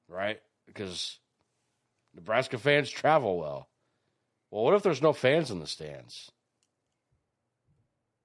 [0.10, 0.42] right?
[0.68, 1.20] Because
[2.14, 3.70] Nebraska fans travel well.
[4.52, 6.32] Well, what if there's no fans in the stands?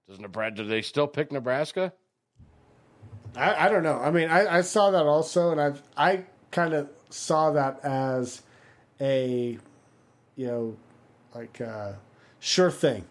[0.09, 0.57] Does Nebraska?
[0.57, 1.93] Do they still pick Nebraska?
[3.37, 3.99] I, I don't know.
[3.99, 8.43] I mean, I, I saw that also, and I I kind of saw that as
[9.01, 9.59] a
[10.35, 10.77] you know
[11.35, 11.93] like uh,
[12.41, 13.05] sure thing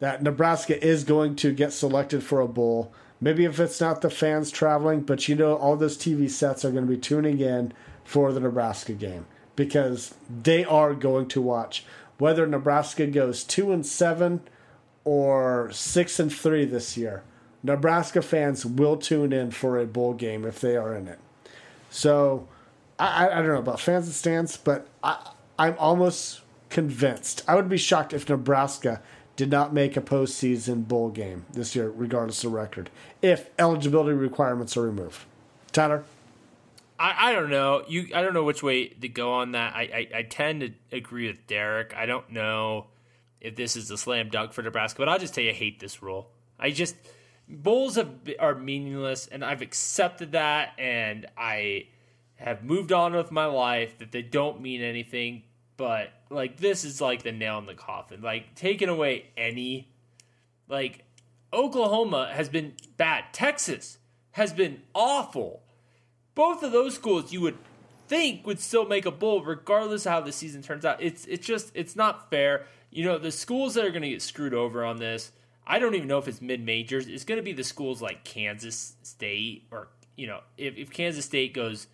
[0.00, 2.92] that Nebraska is going to get selected for a bowl.
[3.20, 6.70] Maybe if it's not the fans traveling, but you know all those TV sets are
[6.70, 7.72] going to be tuning in
[8.04, 9.26] for the Nebraska game
[9.56, 11.84] because they are going to watch
[12.18, 14.40] whether Nebraska goes 2 and 7
[15.04, 17.22] or 6 and 3 this year.
[17.62, 21.18] Nebraska fans will tune in for a bowl game if they are in it.
[21.90, 22.46] So
[22.98, 27.42] I, I don't know about fans and stands, but I, I'm almost convinced.
[27.48, 29.02] I would be shocked if Nebraska
[29.36, 32.90] did not make a postseason bowl game this year, regardless of record,
[33.22, 35.20] if eligibility requirements are removed.
[35.72, 36.04] Tyler?
[36.98, 37.84] I, I don't know.
[37.86, 39.74] You I don't know which way to go on that.
[39.74, 41.94] I, I, I tend to agree with Derek.
[41.94, 42.86] I don't know
[43.40, 45.78] if this is a slam dunk for Nebraska, but I'll just tell you I hate
[45.78, 46.30] this rule.
[46.58, 46.96] I just
[47.48, 48.10] bowls have,
[48.40, 51.88] are meaningless and I've accepted that and I
[52.36, 55.42] have moved on with my life that they don't mean anything
[55.76, 58.22] but like this is like the nail in the coffin.
[58.22, 59.88] Like taking away any
[60.68, 61.04] like
[61.52, 63.24] Oklahoma has been bad.
[63.32, 63.98] Texas
[64.32, 65.62] has been awful.
[66.34, 67.56] Both of those schools you would
[68.08, 71.02] think would still make a bowl regardless of how the season turns out.
[71.02, 72.66] It's it's just it's not fair.
[72.90, 75.32] You know, the schools that are going to get screwed over on this,
[75.66, 77.08] I don't even know if it's mid majors.
[77.08, 81.24] It's going to be the schools like Kansas State or you know, if, if Kansas
[81.24, 81.86] State goes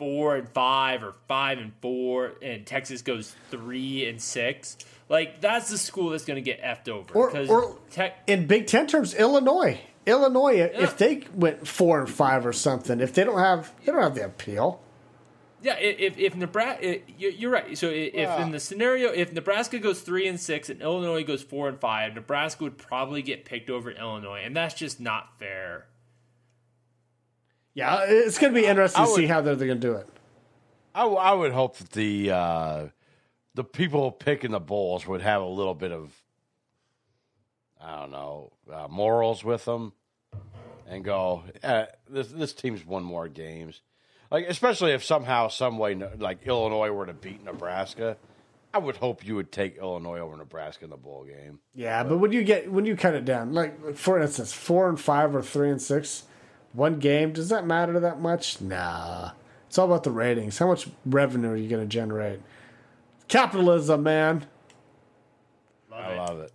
[0.00, 4.78] four and five or five and four, and Texas goes three and six.
[5.08, 7.14] Like that's the school that's going to get effed over.
[7.14, 9.80] Or, or te- in Big Ten terms, Illinois.
[10.06, 10.68] Illinois, yeah.
[10.72, 14.14] if they went four and five or something, if they don't have, they don't have
[14.14, 14.80] the appeal.
[15.62, 17.76] Yeah, if if Nebraska, you're right.
[17.76, 18.42] So if yeah.
[18.42, 18.52] in ah.
[18.52, 22.64] the scenario, if Nebraska goes three and six and Illinois goes four and five, Nebraska
[22.64, 25.86] would probably get picked over Illinois, and that's just not fair.
[27.74, 30.08] Yeah, it's going to be interesting to see how they're, they're going to do it.
[30.94, 32.86] I, I would hope that the uh,
[33.54, 36.12] the people picking the bowls would have a little bit of
[37.80, 39.92] I don't know uh, morals with them,
[40.88, 43.82] and go eh, this this team's won more games.
[44.30, 48.16] Like especially if somehow, some way, like Illinois were to beat Nebraska,
[48.72, 51.58] I would hope you would take Illinois over Nebraska in the bowl game.
[51.74, 54.88] Yeah, but, but when you get when you cut it down, like for instance, four
[54.88, 56.24] and five or three and six,
[56.72, 58.60] one game, does that matter that much?
[58.60, 59.32] Nah.
[59.66, 60.58] It's all about the ratings.
[60.58, 62.40] How much revenue are you going to generate?
[63.28, 64.46] Capitalism, man.
[65.90, 66.16] Love I it.
[66.16, 66.52] love it.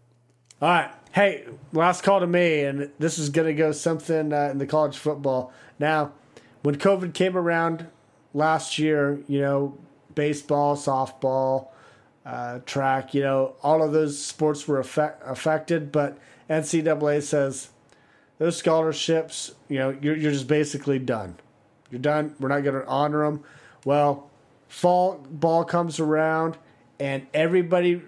[0.62, 0.92] All right.
[1.14, 4.66] Hey, last call to me, and this is going to go something uh, in the
[4.66, 5.54] college football.
[5.80, 6.12] Now,
[6.64, 7.88] when COVID came around
[8.34, 9.78] last year, you know,
[10.14, 11.70] baseball, softball,
[12.26, 16.18] uh, track, you know, all of those sports were affected, but
[16.50, 17.70] NCAA says
[18.38, 21.36] those scholarships, you know, you're, you're just basically done.
[21.90, 22.36] You're done.
[22.40, 23.44] We're not going to honor them.
[23.86, 24.30] Well,
[24.68, 26.58] fall ball comes around,
[27.00, 28.02] and everybody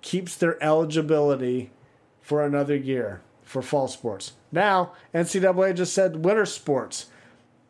[0.00, 1.70] keeps their eligibility
[2.20, 4.32] for another year for fall sports.
[4.50, 7.06] Now, NCAA just said winter sports,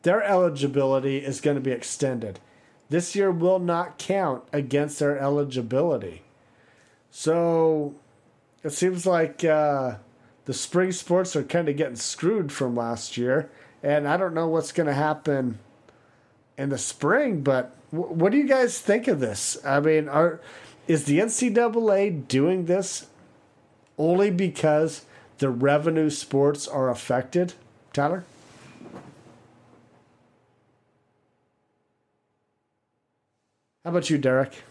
[0.03, 2.39] their eligibility is going to be extended.
[2.91, 6.23] This year will not count against their eligibility.
[7.11, 7.95] So
[8.63, 9.97] it seems like uh,
[10.45, 13.51] the spring sports are kind of getting screwed from last year.
[13.83, 15.59] And I don't know what's going to happen
[16.57, 19.59] in the spring, but w- what do you guys think of this?
[19.65, 20.41] I mean, are
[20.87, 23.07] is the NCAA doing this
[23.97, 25.05] only because
[25.39, 27.55] the revenue sports are affected?
[27.93, 28.25] Tyler?
[33.85, 34.63] How about you, Derek?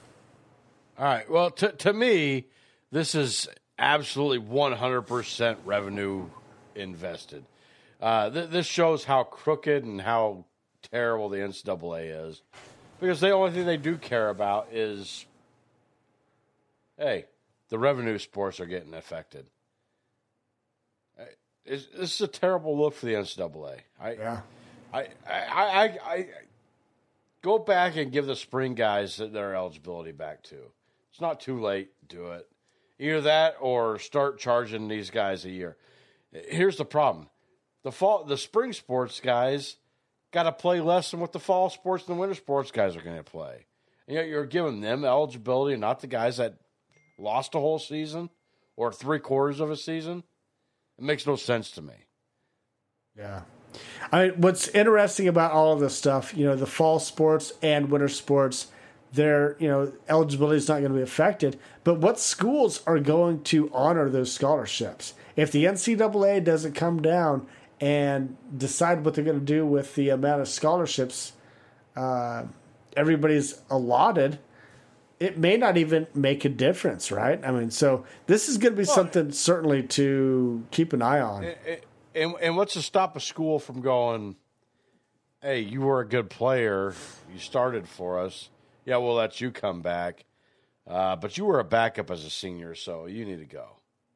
[0.98, 1.30] All right.
[1.30, 2.45] Well, to, to me,
[2.91, 3.48] this is
[3.78, 6.30] absolutely 100% revenue
[6.76, 7.45] invested.
[8.02, 10.45] Uh, th- this shows how crooked and how
[10.91, 12.41] terrible the NCAA is.
[13.00, 15.26] Because the only thing they do care about is
[16.98, 17.26] hey,
[17.70, 19.45] the revenue sports are getting affected.
[21.66, 23.80] It's, this is a terrible look for the NCAA.
[24.00, 24.41] I, yeah.
[24.94, 26.28] I, I, I, I,
[27.41, 30.72] go back and give the spring guys their eligibility back too.
[31.12, 31.91] It's not too late.
[32.08, 32.48] Do it.
[33.03, 35.75] Either that or start charging these guys a year.
[36.31, 37.27] Here's the problem:
[37.84, 39.75] the fall, the spring sports guys
[40.31, 43.01] got to play less than what the fall sports and the winter sports guys are
[43.01, 43.65] going to play.
[44.07, 46.55] And yet you're giving them eligibility, and not the guys that
[47.19, 48.30] lost a whole season
[48.77, 50.23] or three quarters of a season.
[50.97, 51.95] It makes no sense to me.
[53.17, 53.41] Yeah.
[54.11, 57.89] I mean, what's interesting about all of this stuff, you know, the fall sports and
[57.89, 58.67] winter sports,
[59.14, 61.60] their you know eligibility is not going to be affected.
[61.84, 65.14] But what schools are going to honor those scholarships?
[65.35, 67.48] If the NCAA doesn't come down
[67.80, 71.34] and decide what they're going to do with the amount of scholarships
[71.95, 72.44] uh,
[72.95, 74.40] everybody's allotted,
[75.19, 77.44] it may not even make a difference, right?
[77.44, 81.19] I mean, so this is going to be well, something certainly to keep an eye
[81.19, 81.45] on.
[82.15, 84.35] And, and what's to stop a school from going,
[85.41, 86.94] hey, you were a good player,
[87.31, 88.49] you started for us,
[88.85, 90.26] yeah, we'll let you come back,
[90.88, 93.65] uh, but you were a backup as a senior, so you need to go.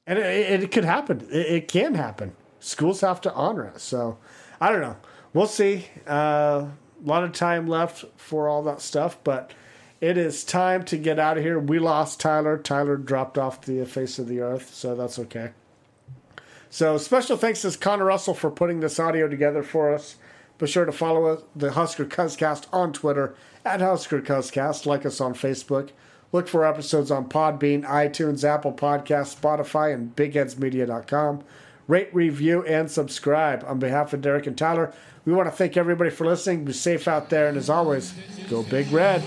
[0.05, 1.27] And it, it could happen.
[1.31, 2.35] It, it, can happen.
[2.59, 3.83] Schools have to honor us.
[3.83, 4.17] So
[4.59, 4.97] I don't know.
[5.33, 5.87] We'll see.
[6.07, 6.67] Uh,
[7.03, 9.53] a lot of time left for all that stuff, but
[9.99, 11.59] it is time to get out of here.
[11.59, 12.57] We lost Tyler.
[12.57, 15.51] Tyler dropped off the face of the earth, so that's okay.
[16.69, 20.15] So special thanks to Connor Russell for putting this audio together for us.
[20.57, 23.35] Be sure to follow the Husker Cuzcast on Twitter
[23.67, 24.85] at Husker Cuzcast.
[24.85, 25.89] Like us on Facebook.
[26.31, 31.43] Look for episodes on Podbean, iTunes, Apple Podcasts, Spotify, and BigHeadsMedia.com.
[31.87, 33.63] Rate, review, and subscribe.
[33.65, 36.65] On behalf of Derek and Tyler, we want to thank everybody for listening.
[36.65, 38.13] Be safe out there, and as always,
[38.49, 39.23] go Big Red.